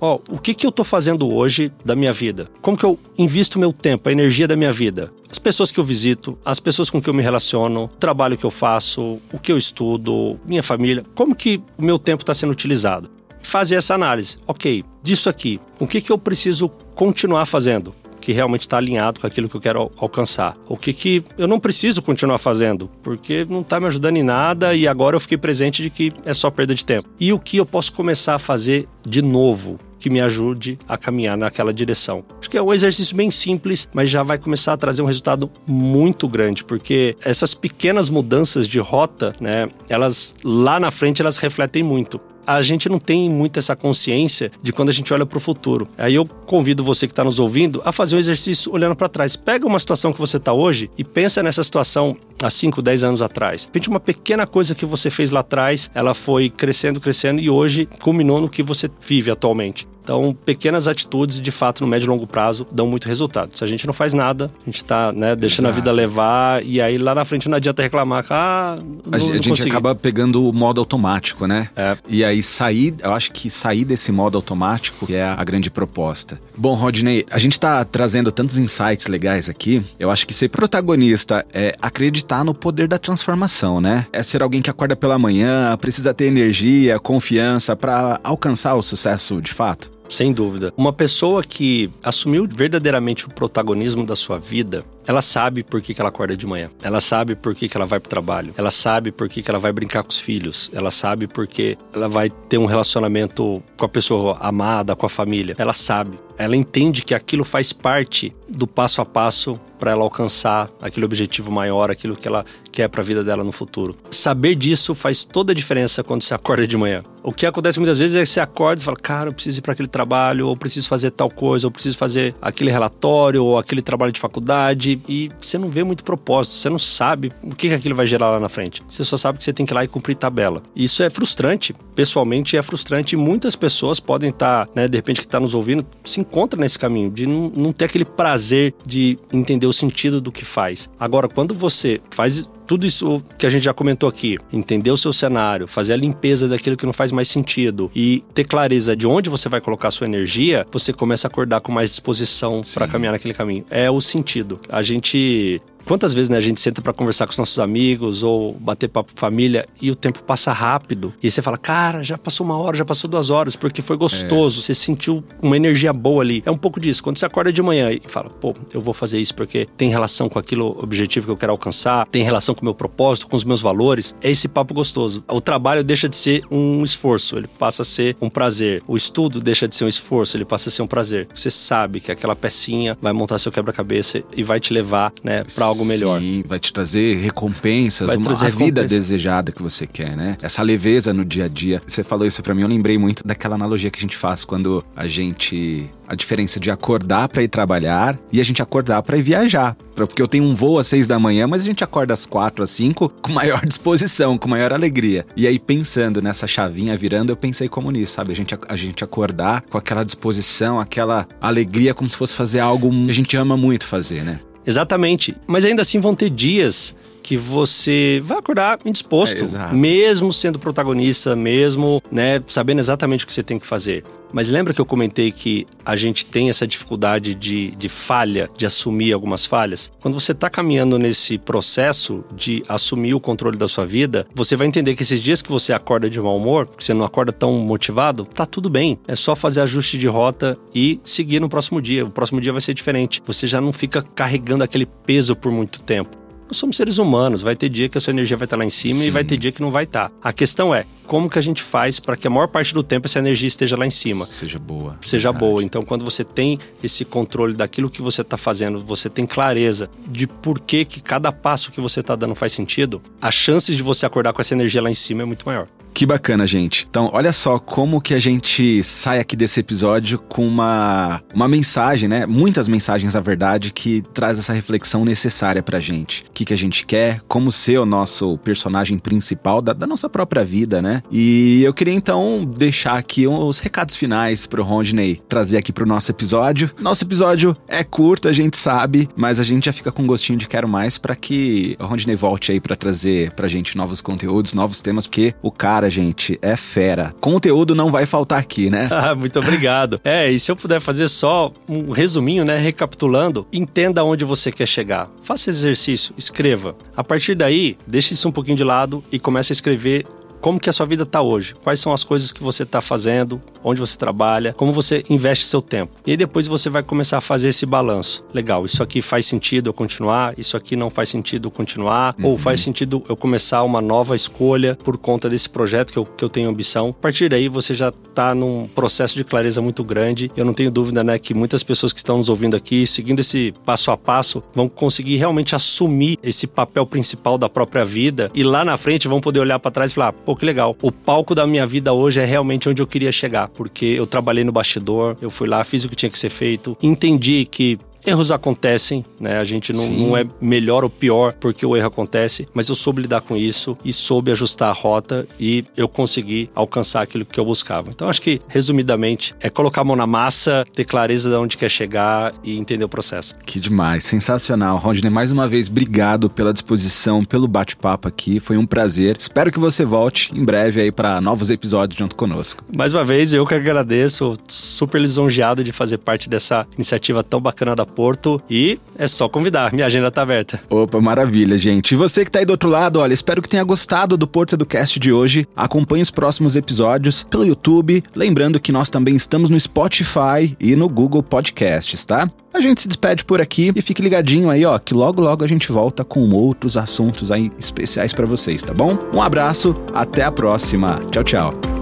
Ó, 0.00 0.18
oh, 0.28 0.34
o 0.34 0.38
que, 0.38 0.54
que 0.54 0.66
eu 0.66 0.70
estou 0.70 0.84
fazendo 0.84 1.28
hoje 1.28 1.72
da 1.84 1.96
minha 1.96 2.12
vida? 2.12 2.48
Como 2.60 2.76
que 2.76 2.84
eu 2.84 2.98
invisto 3.16 3.58
meu 3.58 3.72
tempo, 3.72 4.08
a 4.08 4.12
energia 4.12 4.46
da 4.46 4.56
minha 4.56 4.72
vida? 4.72 5.10
As 5.30 5.38
pessoas 5.38 5.70
que 5.70 5.78
eu 5.78 5.84
visito, 5.84 6.38
as 6.44 6.60
pessoas 6.60 6.90
com 6.90 7.00
que 7.00 7.08
eu 7.08 7.14
me 7.14 7.22
relaciono, 7.22 7.84
o 7.84 7.88
trabalho 7.88 8.36
que 8.36 8.44
eu 8.44 8.50
faço, 8.50 9.20
o 9.32 9.38
que 9.38 9.50
eu 9.50 9.58
estudo, 9.58 10.38
minha 10.44 10.62
família, 10.62 11.04
como 11.14 11.34
que 11.34 11.62
o 11.76 11.82
meu 11.82 11.98
tempo 11.98 12.22
está 12.22 12.34
sendo 12.34 12.52
utilizado? 12.52 13.10
Fazer 13.42 13.76
essa 13.76 13.94
análise. 13.94 14.38
Ok, 14.46 14.84
disso 15.02 15.28
aqui, 15.28 15.60
o 15.78 15.86
que, 15.86 16.00
que 16.00 16.10
eu 16.10 16.18
preciso 16.18 16.68
continuar 16.94 17.46
fazendo? 17.46 17.94
que 18.26 18.32
realmente 18.32 18.62
está 18.62 18.78
alinhado 18.78 19.20
com 19.20 19.26
aquilo 19.28 19.48
que 19.48 19.54
eu 19.54 19.60
quero 19.60 19.92
alcançar. 19.96 20.56
O 20.68 20.76
que, 20.76 20.92
que 20.92 21.22
eu 21.38 21.46
não 21.46 21.60
preciso 21.60 22.02
continuar 22.02 22.38
fazendo, 22.38 22.90
porque 23.00 23.46
não 23.48 23.60
está 23.60 23.78
me 23.78 23.86
ajudando 23.86 24.16
em 24.16 24.24
nada 24.24 24.74
e 24.74 24.88
agora 24.88 25.14
eu 25.14 25.20
fiquei 25.20 25.38
presente 25.38 25.80
de 25.80 25.90
que 25.90 26.10
é 26.24 26.34
só 26.34 26.50
perda 26.50 26.74
de 26.74 26.84
tempo. 26.84 27.08
E 27.20 27.32
o 27.32 27.38
que 27.38 27.56
eu 27.56 27.64
posso 27.64 27.92
começar 27.92 28.34
a 28.34 28.38
fazer 28.40 28.88
de 29.08 29.22
novo, 29.22 29.78
que 29.98 30.10
me 30.10 30.20
ajude 30.20 30.78
a 30.88 30.96
caminhar 30.96 31.36
naquela 31.36 31.72
direção. 31.72 32.24
Acho 32.40 32.50
que 32.50 32.58
é 32.58 32.62
um 32.62 32.72
exercício 32.72 33.16
bem 33.16 33.30
simples, 33.30 33.88
mas 33.92 34.10
já 34.10 34.22
vai 34.22 34.38
começar 34.38 34.72
a 34.72 34.76
trazer 34.76 35.02
um 35.02 35.06
resultado 35.06 35.50
muito 35.66 36.28
grande, 36.28 36.64
porque 36.64 37.16
essas 37.24 37.54
pequenas 37.54 38.10
mudanças 38.10 38.68
de 38.68 38.78
rota, 38.78 39.34
né, 39.40 39.68
elas 39.88 40.34
lá 40.44 40.78
na 40.78 40.90
frente 40.90 41.22
elas 41.22 41.36
refletem 41.38 41.82
muito 41.82 42.20
a 42.46 42.62
gente 42.62 42.88
não 42.88 42.98
tem 42.98 43.28
muito 43.28 43.58
essa 43.58 43.74
consciência 43.74 44.50
de 44.62 44.72
quando 44.72 44.90
a 44.90 44.92
gente 44.92 45.12
olha 45.12 45.26
para 45.26 45.36
o 45.36 45.40
futuro. 45.40 45.88
Aí 45.98 46.14
eu 46.14 46.24
convido 46.24 46.84
você 46.84 47.06
que 47.06 47.12
está 47.12 47.24
nos 47.24 47.38
ouvindo 47.38 47.82
a 47.84 47.92
fazer 47.92 48.16
um 48.16 48.18
exercício 48.18 48.72
olhando 48.72 48.94
para 48.94 49.08
trás. 49.08 49.36
Pega 49.36 49.66
uma 49.66 49.78
situação 49.78 50.12
que 50.12 50.18
você 50.18 50.36
está 50.36 50.52
hoje 50.52 50.90
e 50.96 51.04
pensa 51.04 51.42
nessa 51.42 51.62
situação 51.62 52.16
há 52.42 52.50
5, 52.50 52.80
10 52.80 53.04
anos 53.04 53.22
atrás. 53.22 53.68
Pente 53.72 53.88
uma 53.88 54.00
pequena 54.00 54.46
coisa 54.46 54.74
que 54.74 54.86
você 54.86 55.10
fez 55.10 55.30
lá 55.30 55.40
atrás, 55.40 55.90
ela 55.94 56.14
foi 56.14 56.48
crescendo, 56.48 57.00
crescendo 57.00 57.40
e 57.40 57.50
hoje 57.50 57.88
culminou 58.02 58.40
no 58.40 58.48
que 58.48 58.62
você 58.62 58.90
vive 59.06 59.30
atualmente 59.30 59.86
Então, 60.06 60.36
pequenas 60.44 60.86
atitudes, 60.86 61.40
de 61.40 61.50
fato, 61.50 61.80
no 61.80 61.88
médio 61.88 62.06
e 62.06 62.08
longo 62.10 62.28
prazo, 62.28 62.64
dão 62.72 62.86
muito 62.86 63.08
resultado. 63.08 63.58
Se 63.58 63.64
a 63.64 63.66
gente 63.66 63.88
não 63.88 63.92
faz 63.92 64.14
nada, 64.14 64.52
a 64.62 64.64
gente 64.64 64.76
está 64.76 65.12
né, 65.12 65.34
deixando 65.34 65.64
Exato. 65.64 65.78
a 65.78 65.80
vida 65.80 65.90
levar, 65.90 66.64
e 66.64 66.80
aí 66.80 66.96
lá 66.96 67.12
na 67.12 67.24
frente 67.24 67.48
não 67.48 67.56
adianta 67.56 67.82
reclamar 67.82 68.24
ah, 68.30 68.78
não, 69.04 69.16
a, 69.16 69.18
gente, 69.18 69.50
a 69.50 69.54
gente 69.56 69.68
acaba 69.68 69.96
pegando 69.96 70.48
o 70.48 70.52
modo 70.52 70.80
automático, 70.80 71.48
né? 71.48 71.70
É. 71.74 71.96
E 72.08 72.24
aí 72.24 72.40
sair, 72.40 72.94
eu 73.02 73.12
acho 73.12 73.32
que 73.32 73.50
sair 73.50 73.84
desse 73.84 74.12
modo 74.12 74.38
automático 74.38 75.12
é 75.12 75.24
a 75.24 75.42
grande 75.42 75.72
proposta. 75.72 76.40
Bom, 76.56 76.74
Rodney, 76.74 77.26
a 77.28 77.38
gente 77.38 77.54
está 77.54 77.84
trazendo 77.84 78.30
tantos 78.30 78.58
insights 78.58 79.08
legais 79.08 79.48
aqui. 79.48 79.82
Eu 79.98 80.08
acho 80.08 80.24
que 80.24 80.32
ser 80.32 80.50
protagonista 80.50 81.44
é 81.52 81.74
acreditar 81.82 82.44
no 82.44 82.54
poder 82.54 82.86
da 82.86 82.98
transformação, 82.98 83.80
né? 83.80 84.06
É 84.12 84.22
ser 84.22 84.40
alguém 84.40 84.62
que 84.62 84.70
acorda 84.70 84.94
pela 84.94 85.18
manhã, 85.18 85.76
precisa 85.80 86.14
ter 86.14 86.26
energia, 86.26 87.00
confiança 87.00 87.74
para 87.74 88.20
alcançar 88.22 88.76
o 88.76 88.82
sucesso 88.82 89.42
de 89.42 89.52
fato. 89.52 89.95
Sem 90.08 90.32
dúvida. 90.32 90.72
Uma 90.76 90.92
pessoa 90.92 91.42
que 91.42 91.90
assumiu 92.02 92.46
verdadeiramente 92.48 93.26
o 93.26 93.30
protagonismo 93.30 94.06
da 94.06 94.16
sua 94.16 94.38
vida, 94.38 94.84
ela 95.06 95.22
sabe 95.22 95.62
por 95.62 95.80
que, 95.80 95.94
que 95.94 96.00
ela 96.00 96.08
acorda 96.08 96.36
de 96.36 96.46
manhã. 96.46 96.68
Ela 96.82 97.00
sabe 97.00 97.36
por 97.36 97.54
que, 97.54 97.68
que 97.68 97.76
ela 97.76 97.86
vai 97.86 98.00
pro 98.00 98.10
trabalho. 98.10 98.52
Ela 98.56 98.70
sabe 98.70 99.12
por 99.12 99.28
que, 99.28 99.42
que 99.42 99.50
ela 99.50 99.58
vai 99.58 99.72
brincar 99.72 100.02
com 100.02 100.10
os 100.10 100.18
filhos. 100.18 100.70
Ela 100.74 100.90
sabe 100.90 101.26
por 101.26 101.46
que 101.46 101.78
ela 101.92 102.08
vai 102.08 102.28
ter 102.28 102.58
um 102.58 102.66
relacionamento 102.66 103.62
com 103.76 103.84
a 103.84 103.88
pessoa 103.88 104.36
amada, 104.40 104.96
com 104.96 105.06
a 105.06 105.08
família. 105.08 105.54
Ela 105.58 105.72
sabe. 105.72 106.18
Ela 106.36 106.56
entende 106.56 107.02
que 107.02 107.14
aquilo 107.14 107.44
faz 107.44 107.72
parte 107.72 108.34
do 108.48 108.66
passo 108.66 109.00
a 109.00 109.06
passo 109.06 109.58
para 109.78 109.90
ela 109.90 110.02
alcançar 110.02 110.70
aquele 110.80 111.04
objetivo 111.04 111.52
maior, 111.52 111.90
aquilo 111.90 112.16
que 112.16 112.26
ela 112.26 112.44
quer 112.72 112.88
para 112.88 113.00
a 113.00 113.04
vida 113.04 113.22
dela 113.22 113.44
no 113.44 113.52
futuro. 113.52 113.96
Saber 114.10 114.54
disso 114.54 114.94
faz 114.94 115.24
toda 115.24 115.52
a 115.52 115.54
diferença 115.54 116.02
quando 116.02 116.22
você 116.22 116.34
acorda 116.34 116.66
de 116.66 116.76
manhã. 116.76 117.02
O 117.22 117.32
que 117.32 117.44
acontece 117.44 117.78
muitas 117.78 117.98
vezes 117.98 118.16
é 118.16 118.20
que 118.20 118.26
você 118.26 118.40
acorda 118.40 118.80
e 118.80 118.84
fala: 118.84 118.96
"Cara, 118.96 119.28
eu 119.30 119.32
preciso 119.32 119.58
ir 119.58 119.62
para 119.62 119.72
aquele 119.72 119.88
trabalho, 119.88 120.46
ou 120.46 120.56
preciso 120.56 120.88
fazer 120.88 121.10
tal 121.10 121.30
coisa, 121.30 121.66
ou 121.66 121.70
preciso 121.70 121.96
fazer 121.98 122.34
aquele 122.40 122.70
relatório, 122.70 123.44
ou 123.44 123.58
aquele 123.58 123.82
trabalho 123.82 124.12
de 124.12 124.20
faculdade", 124.20 124.95
e 125.08 125.30
você 125.38 125.58
não 125.58 125.68
vê 125.68 125.82
muito 125.84 126.04
propósito, 126.04 126.56
você 126.56 126.68
não 126.68 126.78
sabe 126.78 127.32
o 127.42 127.54
que, 127.54 127.68
que 127.68 127.74
aquilo 127.74 127.94
vai 127.94 128.06
gerar 128.06 128.30
lá 128.30 128.40
na 128.40 128.48
frente. 128.48 128.82
Você 128.86 129.04
só 129.04 129.16
sabe 129.16 129.38
que 129.38 129.44
você 129.44 129.52
tem 129.52 129.66
que 129.66 129.72
ir 129.72 129.74
lá 129.74 129.84
e 129.84 129.88
cumprir 129.88 130.14
tabela. 130.14 130.62
Isso 130.74 131.02
é 131.02 131.10
frustrante. 131.10 131.74
Pessoalmente 131.94 132.56
é 132.56 132.62
frustrante 132.62 133.14
e 133.14 133.18
muitas 133.18 133.56
pessoas 133.56 133.98
podem 133.98 134.30
estar, 134.30 134.66
tá, 134.66 134.72
né, 134.74 134.88
de 134.88 134.96
repente 134.96 135.20
que 135.20 135.26
está 135.26 135.40
nos 135.40 135.54
ouvindo, 135.54 135.86
se 136.04 136.20
encontra 136.20 136.60
nesse 136.60 136.78
caminho 136.78 137.10
de 137.10 137.26
não, 137.26 137.50
não 137.50 137.72
ter 137.72 137.86
aquele 137.86 138.04
prazer 138.04 138.74
de 138.84 139.18
entender 139.32 139.66
o 139.66 139.72
sentido 139.72 140.20
do 140.20 140.30
que 140.30 140.44
faz. 140.44 140.90
Agora, 140.98 141.28
quando 141.28 141.54
você 141.54 142.00
faz 142.10 142.48
tudo 142.66 142.86
isso 142.86 143.22
que 143.38 143.46
a 143.46 143.50
gente 143.50 143.62
já 143.62 143.72
comentou 143.72 144.08
aqui, 144.08 144.38
entender 144.52 144.90
o 144.90 144.96
seu 144.96 145.12
cenário, 145.12 145.66
fazer 145.66 145.94
a 145.94 145.96
limpeza 145.96 146.48
daquilo 146.48 146.76
que 146.76 146.84
não 146.84 146.92
faz 146.92 147.12
mais 147.12 147.28
sentido 147.28 147.90
e 147.94 148.24
ter 148.34 148.44
clareza 148.44 148.96
de 148.96 149.06
onde 149.06 149.30
você 149.30 149.48
vai 149.48 149.60
colocar 149.60 149.88
a 149.88 149.90
sua 149.90 150.06
energia, 150.06 150.66
você 150.70 150.92
começa 150.92 151.26
a 151.26 151.30
acordar 151.30 151.60
com 151.60 151.72
mais 151.72 151.90
disposição 151.90 152.60
para 152.74 152.88
caminhar 152.88 153.12
naquele 153.12 153.34
caminho. 153.34 153.64
É 153.70 153.90
o 153.90 154.00
sentido. 154.00 154.60
A 154.68 154.82
gente 154.82 155.60
Quantas 155.86 156.12
vezes 156.12 156.28
né, 156.28 156.36
a 156.36 156.40
gente 156.40 156.60
senta 156.60 156.82
para 156.82 156.92
conversar 156.92 157.26
com 157.26 157.30
os 157.30 157.38
nossos 157.38 157.60
amigos 157.60 158.24
ou 158.24 158.54
bater 158.54 158.88
papo 158.88 159.12
família 159.14 159.68
e 159.80 159.88
o 159.88 159.94
tempo 159.94 160.20
passa 160.24 160.52
rápido. 160.52 161.14
E 161.22 161.28
aí 161.28 161.30
você 161.30 161.40
fala, 161.40 161.56
cara, 161.56 162.02
já 162.02 162.18
passou 162.18 162.44
uma 162.44 162.58
hora, 162.58 162.76
já 162.76 162.84
passou 162.84 163.08
duas 163.08 163.30
horas, 163.30 163.54
porque 163.54 163.80
foi 163.80 163.96
gostoso, 163.96 164.58
é. 164.58 164.62
você 164.62 164.74
sentiu 164.74 165.22
uma 165.40 165.56
energia 165.56 165.92
boa 165.92 166.24
ali. 166.24 166.42
É 166.44 166.50
um 166.50 166.56
pouco 166.56 166.80
disso. 166.80 167.04
Quando 167.04 167.18
você 167.18 167.24
acorda 167.24 167.52
de 167.52 167.62
manhã 167.62 167.92
e 167.92 168.02
fala, 168.08 168.28
pô, 168.28 168.52
eu 168.74 168.80
vou 168.80 168.92
fazer 168.92 169.20
isso 169.20 169.32
porque 169.32 169.68
tem 169.76 169.88
relação 169.88 170.28
com 170.28 170.40
aquilo 170.40 170.76
objetivo 170.82 171.26
que 171.26 171.32
eu 171.32 171.36
quero 171.36 171.52
alcançar, 171.52 172.04
tem 172.08 172.24
relação 172.24 172.52
com 172.52 172.62
o 172.62 172.64
meu 172.64 172.74
propósito, 172.74 173.28
com 173.28 173.36
os 173.36 173.44
meus 173.44 173.62
valores, 173.62 174.12
é 174.20 174.28
esse 174.28 174.48
papo 174.48 174.74
gostoso. 174.74 175.22
O 175.28 175.40
trabalho 175.40 175.84
deixa 175.84 176.08
de 176.08 176.16
ser 176.16 176.42
um 176.50 176.82
esforço, 176.82 177.36
ele 177.36 177.46
passa 177.46 177.82
a 177.82 177.84
ser 177.84 178.16
um 178.20 178.28
prazer. 178.28 178.82
O 178.88 178.96
estudo 178.96 179.38
deixa 179.38 179.68
de 179.68 179.76
ser 179.76 179.84
um 179.84 179.88
esforço, 179.88 180.36
ele 180.36 180.44
passa 180.44 180.68
a 180.68 180.72
ser 180.72 180.82
um 180.82 180.86
prazer. 180.88 181.28
Você 181.32 181.48
sabe 181.48 182.00
que 182.00 182.10
aquela 182.10 182.34
pecinha 182.34 182.98
vai 183.00 183.12
montar 183.12 183.38
seu 183.38 183.52
quebra-cabeça 183.52 184.24
e 184.36 184.42
vai 184.42 184.58
te 184.58 184.72
levar, 184.72 185.12
né, 185.22 185.44
para 185.54 185.75
algo 185.76 185.84
melhor. 185.84 186.20
Sim, 186.20 186.42
vai 186.46 186.58
te 186.58 186.72
trazer 186.72 187.16
recompensas, 187.16 188.06
vai 188.06 188.16
uma 188.16 188.24
trazer 188.24 188.46
a 188.46 188.50
vida 188.50 188.84
desejada 188.84 189.52
que 189.52 189.62
você 189.62 189.86
quer, 189.86 190.16
né? 190.16 190.36
Essa 190.42 190.62
leveza 190.62 191.12
no 191.12 191.24
dia 191.24 191.44
a 191.44 191.48
dia. 191.48 191.82
Você 191.86 192.02
falou 192.02 192.26
isso 192.26 192.42
para 192.42 192.54
mim, 192.54 192.62
eu 192.62 192.68
lembrei 192.68 192.98
muito 192.98 193.26
daquela 193.26 193.54
analogia 193.54 193.90
que 193.90 193.98
a 193.98 194.02
gente 194.02 194.16
faz 194.16 194.44
quando 194.44 194.84
a 194.94 195.06
gente 195.06 195.90
a 196.08 196.14
diferença 196.14 196.60
de 196.60 196.70
acordar 196.70 197.28
para 197.28 197.42
ir 197.42 197.48
trabalhar 197.48 198.18
e 198.32 198.40
a 198.40 198.44
gente 198.44 198.62
acordar 198.62 199.02
para 199.02 199.16
ir 199.16 199.22
viajar. 199.22 199.76
Porque 199.94 200.20
eu 200.20 200.28
tenho 200.28 200.44
um 200.44 200.54
voo 200.54 200.78
às 200.78 200.86
seis 200.86 201.06
da 201.06 201.18
manhã, 201.18 201.46
mas 201.46 201.62
a 201.62 201.64
gente 201.64 201.82
acorda 201.82 202.14
às 202.14 202.26
quatro, 202.26 202.62
às 202.62 202.70
cinco, 202.70 203.08
com 203.22 203.32
maior 203.32 203.64
disposição, 203.64 204.36
com 204.36 204.48
maior 204.48 204.72
alegria. 204.72 205.26
E 205.36 205.46
aí, 205.46 205.58
pensando 205.58 206.20
nessa 206.20 206.46
chavinha 206.46 206.96
virando, 206.96 207.32
eu 207.32 207.36
pensei 207.36 207.68
como 207.68 207.90
nisso, 207.90 208.12
sabe? 208.12 208.32
A 208.32 208.36
gente, 208.36 208.56
a 208.68 208.76
gente 208.76 209.02
acordar 209.02 209.62
com 209.62 209.78
aquela 209.78 210.04
disposição, 210.04 210.78
aquela 210.78 211.26
alegria, 211.40 211.94
como 211.94 212.08
se 212.08 212.16
fosse 212.16 212.34
fazer 212.34 212.60
algo 212.60 212.90
que 212.90 213.10
a 213.10 213.14
gente 213.14 213.36
ama 213.36 213.56
muito 213.56 213.86
fazer, 213.86 214.22
né? 214.22 214.40
Exatamente. 214.66 215.36
Mas 215.46 215.64
ainda 215.64 215.82
assim 215.82 216.00
vão 216.00 216.14
ter 216.14 216.28
dias 216.30 216.94
que 217.26 217.36
você 217.36 218.22
vai 218.24 218.38
acordar 218.38 218.78
indisposto, 218.84 219.42
é, 219.56 219.74
mesmo 219.74 220.32
sendo 220.32 220.60
protagonista, 220.60 221.34
mesmo, 221.34 222.00
né, 222.08 222.40
sabendo 222.46 222.78
exatamente 222.78 223.24
o 223.24 223.26
que 223.26 223.32
você 223.32 223.42
tem 223.42 223.58
que 223.58 223.66
fazer. 223.66 224.04
Mas 224.32 224.48
lembra 224.48 224.72
que 224.72 224.80
eu 224.80 224.86
comentei 224.86 225.32
que 225.32 225.66
a 225.84 225.96
gente 225.96 226.24
tem 226.24 226.50
essa 226.50 226.68
dificuldade 226.68 227.34
de, 227.34 227.72
de 227.72 227.88
falha, 227.88 228.48
de 228.56 228.64
assumir 228.64 229.12
algumas 229.12 229.44
falhas? 229.44 229.90
Quando 230.00 230.14
você 230.14 230.30
está 230.30 230.48
caminhando 230.48 231.00
nesse 231.00 231.36
processo 231.36 232.24
de 232.32 232.62
assumir 232.68 233.14
o 233.14 233.18
controle 233.18 233.56
da 233.56 233.66
sua 233.66 233.84
vida, 233.84 234.24
você 234.32 234.54
vai 234.54 234.68
entender 234.68 234.94
que 234.94 235.02
esses 235.02 235.20
dias 235.20 235.42
que 235.42 235.50
você 235.50 235.72
acorda 235.72 236.08
de 236.08 236.20
mau 236.20 236.36
humor, 236.36 236.68
que 236.68 236.84
você 236.84 236.94
não 236.94 237.04
acorda 237.04 237.32
tão 237.32 237.54
motivado, 237.54 238.24
tá 238.24 238.46
tudo 238.46 238.70
bem. 238.70 239.00
É 239.08 239.16
só 239.16 239.34
fazer 239.34 239.62
ajuste 239.62 239.98
de 239.98 240.06
rota 240.06 240.56
e 240.72 241.00
seguir 241.02 241.40
no 241.40 241.48
próximo 241.48 241.82
dia. 241.82 242.04
O 242.04 242.10
próximo 242.10 242.40
dia 242.40 242.52
vai 242.52 242.62
ser 242.62 242.72
diferente. 242.74 243.20
Você 243.26 243.48
já 243.48 243.60
não 243.60 243.72
fica 243.72 244.00
carregando 244.00 244.62
aquele 244.62 244.86
peso 244.86 245.34
por 245.34 245.50
muito 245.50 245.82
tempo. 245.82 246.25
Nós 246.48 246.56
somos 246.56 246.76
seres 246.76 246.98
humanos, 246.98 247.42
vai 247.42 247.56
ter 247.56 247.68
dia 247.68 247.88
que 247.88 247.98
a 247.98 248.00
sua 248.00 248.12
energia 248.12 248.36
vai 248.36 248.46
estar 248.46 248.56
lá 248.56 248.64
em 248.64 248.70
cima 248.70 249.00
Sim. 249.00 249.08
e 249.08 249.10
vai 249.10 249.24
ter 249.24 249.36
dia 249.36 249.50
que 249.50 249.60
não 249.60 249.70
vai 249.70 249.84
estar. 249.84 250.12
A 250.22 250.32
questão 250.32 250.74
é, 250.74 250.84
como 251.06 251.28
que 251.28 251.38
a 251.38 251.42
gente 251.42 251.62
faz 251.62 251.98
para 251.98 252.16
que 252.16 252.26
a 252.26 252.30
maior 252.30 252.46
parte 252.46 252.72
do 252.72 252.82
tempo 252.82 253.06
essa 253.06 253.18
energia 253.18 253.48
esteja 253.48 253.76
lá 253.76 253.86
em 253.86 253.90
cima? 253.90 254.24
Seja 254.24 254.58
boa. 254.58 254.96
Seja 255.02 255.30
verdade. 255.30 255.50
boa. 255.50 255.64
Então, 255.64 255.82
quando 255.82 256.04
você 256.04 256.24
tem 256.24 256.58
esse 256.82 257.04
controle 257.04 257.54
daquilo 257.54 257.90
que 257.90 258.00
você 258.00 258.22
está 258.22 258.36
fazendo, 258.36 258.82
você 258.82 259.08
tem 259.08 259.26
clareza 259.26 259.90
de 260.06 260.26
por 260.26 260.60
que, 260.60 260.84
que 260.84 261.00
cada 261.00 261.32
passo 261.32 261.72
que 261.72 261.80
você 261.80 262.00
está 262.00 262.14
dando 262.14 262.34
faz 262.34 262.52
sentido, 262.52 263.02
as 263.20 263.34
chances 263.34 263.76
de 263.76 263.82
você 263.82 264.06
acordar 264.06 264.32
com 264.32 264.40
essa 264.40 264.54
energia 264.54 264.80
lá 264.80 264.90
em 264.90 264.94
cima 264.94 265.22
é 265.22 265.26
muito 265.26 265.44
maior. 265.46 265.68
Que 265.96 266.04
bacana, 266.04 266.46
gente. 266.46 266.86
Então, 266.90 267.08
olha 267.14 267.32
só 267.32 267.58
como 267.58 268.02
que 268.02 268.12
a 268.12 268.18
gente 268.18 268.84
sai 268.84 269.18
aqui 269.18 269.34
desse 269.34 269.60
episódio 269.60 270.18
com 270.18 270.46
uma, 270.46 271.22
uma 271.34 271.48
mensagem, 271.48 272.06
né? 272.06 272.26
Muitas 272.26 272.68
mensagens, 272.68 273.14
na 273.14 273.20
verdade, 273.20 273.72
que 273.72 274.02
traz 274.12 274.38
essa 274.38 274.52
reflexão 274.52 275.06
necessária 275.06 275.62
pra 275.62 275.80
gente. 275.80 276.22
O 276.24 276.32
que, 276.32 276.44
que 276.44 276.52
a 276.52 276.56
gente 276.56 276.84
quer, 276.84 277.22
como 277.26 277.50
ser 277.50 277.78
o 277.78 277.86
nosso 277.86 278.36
personagem 278.44 278.98
principal 278.98 279.62
da, 279.62 279.72
da 279.72 279.86
nossa 279.86 280.06
própria 280.06 280.44
vida, 280.44 280.82
né? 280.82 281.02
E 281.10 281.62
eu 281.64 281.72
queria 281.72 281.94
então 281.94 282.44
deixar 282.44 282.98
aqui 282.98 283.26
os 283.26 283.58
recados 283.58 283.96
finais 283.96 284.44
pro 284.44 284.62
Rodney 284.62 285.22
trazer 285.26 285.56
aqui 285.56 285.72
pro 285.72 285.86
nosso 285.86 286.10
episódio. 286.10 286.70
Nosso 286.78 287.04
episódio 287.04 287.56
é 287.66 287.82
curto, 287.82 288.28
a 288.28 288.34
gente 288.34 288.58
sabe, 288.58 289.08
mas 289.16 289.40
a 289.40 289.42
gente 289.42 289.64
já 289.64 289.72
fica 289.72 289.90
com 289.90 290.06
gostinho 290.06 290.38
de 290.38 290.46
quero 290.46 290.68
mais 290.68 290.98
para 290.98 291.16
que 291.16 291.74
o 291.80 291.86
Rodney 291.86 292.16
volte 292.16 292.52
aí 292.52 292.60
para 292.60 292.76
trazer 292.76 293.30
pra 293.30 293.48
gente 293.48 293.78
novos 293.78 294.02
conteúdos, 294.02 294.52
novos 294.52 294.82
temas, 294.82 295.06
porque 295.06 295.34
o 295.40 295.50
cara 295.50 295.85
cara, 295.86 295.90
gente, 295.90 296.38
é 296.42 296.56
fera. 296.56 297.14
Conteúdo 297.20 297.74
não 297.74 297.90
vai 297.90 298.06
faltar 298.06 298.38
aqui, 298.38 298.68
né? 298.68 298.88
Ah, 298.96 299.14
muito 299.14 299.38
obrigado. 299.38 300.00
É, 300.02 300.30
e 300.30 300.38
se 300.38 300.50
eu 300.50 300.56
puder 300.56 300.80
fazer 300.80 301.06
só 301.08 301.52
um 301.68 301.92
resuminho, 301.92 302.44
né, 302.44 302.56
recapitulando, 302.56 303.46
entenda 303.52 304.02
onde 304.02 304.24
você 304.24 304.50
quer 304.50 304.66
chegar. 304.66 305.08
Faça 305.22 305.50
esse 305.50 305.60
exercício, 305.60 306.14
escreva. 306.16 306.74
A 306.96 307.04
partir 307.04 307.34
daí, 307.34 307.76
deixe 307.86 308.14
isso 308.14 308.28
um 308.28 308.32
pouquinho 308.32 308.56
de 308.56 308.64
lado 308.64 309.04
e 309.12 309.18
comece 309.18 309.52
a 309.52 309.54
escrever 309.54 310.06
como 310.46 310.60
que 310.60 310.70
a 310.70 310.72
sua 310.72 310.86
vida 310.86 311.02
está 311.02 311.20
hoje, 311.20 311.56
quais 311.64 311.80
são 311.80 311.92
as 311.92 312.04
coisas 312.04 312.30
que 312.30 312.40
você 312.40 312.62
está 312.62 312.80
fazendo, 312.80 313.42
onde 313.64 313.80
você 313.80 313.98
trabalha, 313.98 314.52
como 314.52 314.72
você 314.72 315.04
investe 315.10 315.44
seu 315.44 315.60
tempo. 315.60 315.92
E 316.06 316.12
aí 316.12 316.16
depois 316.16 316.46
você 316.46 316.70
vai 316.70 316.84
começar 316.84 317.18
a 317.18 317.20
fazer 317.20 317.48
esse 317.48 317.66
balanço. 317.66 318.24
Legal, 318.32 318.64
isso 318.64 318.80
aqui 318.80 319.02
faz 319.02 319.26
sentido 319.26 319.70
eu 319.70 319.74
continuar, 319.74 320.34
isso 320.38 320.56
aqui 320.56 320.76
não 320.76 320.88
faz 320.88 321.08
sentido 321.08 321.48
eu 321.48 321.50
continuar, 321.50 322.14
uhum. 322.16 322.26
ou 322.26 322.38
faz 322.38 322.60
sentido 322.60 323.02
eu 323.08 323.16
começar 323.16 323.64
uma 323.64 323.80
nova 323.80 324.14
escolha 324.14 324.78
por 324.84 324.96
conta 324.96 325.28
desse 325.28 325.48
projeto 325.48 325.92
que 325.92 325.98
eu, 325.98 326.04
que 326.04 326.24
eu 326.24 326.28
tenho 326.28 326.48
ambição. 326.48 326.90
A 326.90 326.92
partir 326.92 327.28
daí 327.28 327.48
você 327.48 327.74
já 327.74 327.88
está 327.88 328.32
num 328.32 328.68
processo 328.72 329.16
de 329.16 329.24
clareza 329.24 329.60
muito 329.60 329.82
grande. 329.82 330.30
Eu 330.36 330.44
não 330.44 330.54
tenho 330.54 330.70
dúvida, 330.70 331.02
né, 331.02 331.18
que 331.18 331.34
muitas 331.34 331.64
pessoas 331.64 331.92
que 331.92 331.98
estão 331.98 332.18
nos 332.18 332.28
ouvindo 332.28 332.54
aqui, 332.54 332.86
seguindo 332.86 333.18
esse 333.18 333.52
passo 333.64 333.90
a 333.90 333.96
passo, 333.96 334.40
vão 334.54 334.68
conseguir 334.68 335.16
realmente 335.16 335.56
assumir 335.56 336.20
esse 336.22 336.46
papel 336.46 336.86
principal 336.86 337.36
da 337.36 337.48
própria 337.48 337.84
vida 337.84 338.30
e 338.32 338.44
lá 338.44 338.64
na 338.64 338.76
frente 338.76 339.08
vão 339.08 339.20
poder 339.20 339.40
olhar 339.40 339.58
para 339.58 339.72
trás 339.72 339.90
e 339.90 339.94
falar, 339.96 340.12
que 340.36 340.44
legal. 340.44 340.76
O 340.82 340.92
palco 340.92 341.34
da 341.34 341.46
minha 341.46 341.66
vida 341.66 341.92
hoje 341.92 342.20
é 342.20 342.24
realmente 342.24 342.68
onde 342.68 342.80
eu 342.82 342.86
queria 342.86 343.12
chegar, 343.12 343.48
porque 343.48 343.84
eu 343.84 344.06
trabalhei 344.06 344.44
no 344.44 344.52
bastidor, 344.52 345.16
eu 345.20 345.30
fui 345.30 345.48
lá, 345.48 345.62
fiz 345.64 345.84
o 345.84 345.88
que 345.88 345.96
tinha 345.96 346.10
que 346.10 346.18
ser 346.18 346.30
feito, 346.30 346.76
entendi 346.82 347.44
que 347.44 347.78
Erros 348.06 348.30
acontecem, 348.30 349.04
né? 349.18 349.40
A 349.40 349.44
gente 349.44 349.72
não, 349.72 349.88
não, 349.88 350.16
é 350.16 350.24
melhor 350.40 350.84
ou 350.84 350.90
pior 350.90 351.32
porque 351.40 351.66
o 351.66 351.76
erro 351.76 351.88
acontece, 351.88 352.46
mas 352.54 352.68
eu 352.68 352.76
soube 352.76 353.02
lidar 353.02 353.20
com 353.20 353.36
isso 353.36 353.76
e 353.84 353.92
soube 353.92 354.30
ajustar 354.30 354.70
a 354.70 354.72
rota 354.72 355.26
e 355.40 355.64
eu 355.76 355.88
consegui 355.88 356.48
alcançar 356.54 357.02
aquilo 357.02 357.24
que 357.24 357.40
eu 357.40 357.44
buscava. 357.44 357.90
Então 357.90 358.08
acho 358.08 358.22
que, 358.22 358.40
resumidamente, 358.46 359.34
é 359.40 359.50
colocar 359.50 359.80
a 359.80 359.84
mão 359.84 359.96
na 359.96 360.06
massa, 360.06 360.64
ter 360.72 360.84
clareza 360.84 361.28
de 361.28 361.34
onde 361.34 361.56
quer 361.56 361.68
chegar 361.68 362.32
e 362.44 362.56
entender 362.56 362.84
o 362.84 362.88
processo. 362.88 363.34
Que 363.44 363.58
demais, 363.58 364.04
sensacional. 364.04 364.78
Rodney, 364.78 365.10
mais 365.10 365.32
uma 365.32 365.48
vez, 365.48 365.68
obrigado 365.68 366.30
pela 366.30 366.52
disposição, 366.52 367.24
pelo 367.24 367.48
bate-papo 367.48 368.06
aqui. 368.06 368.38
Foi 368.38 368.56
um 368.56 368.66
prazer. 368.66 369.16
Espero 369.18 369.50
que 369.50 369.58
você 369.58 369.84
volte 369.84 370.32
em 370.32 370.44
breve 370.44 370.80
aí 370.80 370.92
para 370.92 371.20
novos 371.20 371.50
episódios 371.50 371.98
junto 371.98 372.14
conosco. 372.14 372.64
Mais 372.76 372.94
uma 372.94 373.04
vez, 373.04 373.32
eu 373.32 373.44
que 373.44 373.54
agradeço, 373.54 374.38
super 374.48 375.00
lisonjeado 375.00 375.64
de 375.64 375.72
fazer 375.72 375.98
parte 375.98 376.28
dessa 376.28 376.66
iniciativa 376.76 377.24
tão 377.24 377.40
bacana 377.40 377.74
da 377.74 377.84
Porto 377.96 378.42
e 378.48 378.78
é 378.98 379.08
só 379.08 379.26
convidar, 379.26 379.72
minha 379.72 379.86
agenda 379.86 380.10
tá 380.10 380.20
aberta. 380.20 380.60
Opa, 380.68 381.00
maravilha, 381.00 381.56
gente. 381.56 381.92
E 381.92 381.96
você 381.96 382.26
que 382.26 382.30
tá 382.30 382.40
aí 382.40 382.44
do 382.44 382.50
outro 382.50 382.68
lado, 382.68 383.00
olha, 383.00 383.14
espero 383.14 383.40
que 383.40 383.48
tenha 383.48 383.64
gostado 383.64 384.18
do 384.18 384.28
Porto 384.28 384.54
Educast 384.54 385.00
de 385.00 385.10
hoje. 385.10 385.48
Acompanhe 385.56 386.02
os 386.02 386.10
próximos 386.10 386.56
episódios 386.56 387.22
pelo 387.22 387.46
YouTube, 387.46 388.04
lembrando 388.14 388.60
que 388.60 388.70
nós 388.70 388.90
também 388.90 389.16
estamos 389.16 389.48
no 389.48 389.58
Spotify 389.58 390.54
e 390.60 390.76
no 390.76 390.90
Google 390.90 391.22
Podcasts, 391.22 392.04
tá? 392.04 392.30
A 392.52 392.60
gente 392.60 392.82
se 392.82 392.88
despede 392.88 393.24
por 393.24 393.40
aqui 393.40 393.72
e 393.74 393.82
fique 393.82 394.02
ligadinho 394.02 394.50
aí, 394.50 394.64
ó, 394.64 394.78
que 394.78 394.94
logo 394.94 395.22
logo 395.22 395.42
a 395.44 395.48
gente 395.48 395.72
volta 395.72 396.04
com 396.04 396.28
outros 396.30 396.76
assuntos 396.76 397.32
aí 397.32 397.50
especiais 397.58 398.12
para 398.12 398.26
vocês, 398.26 398.62
tá 398.62 398.74
bom? 398.74 398.98
Um 399.12 399.22
abraço, 399.22 399.74
até 399.94 400.22
a 400.22 400.32
próxima. 400.32 401.00
Tchau, 401.10 401.24
tchau. 401.24 401.75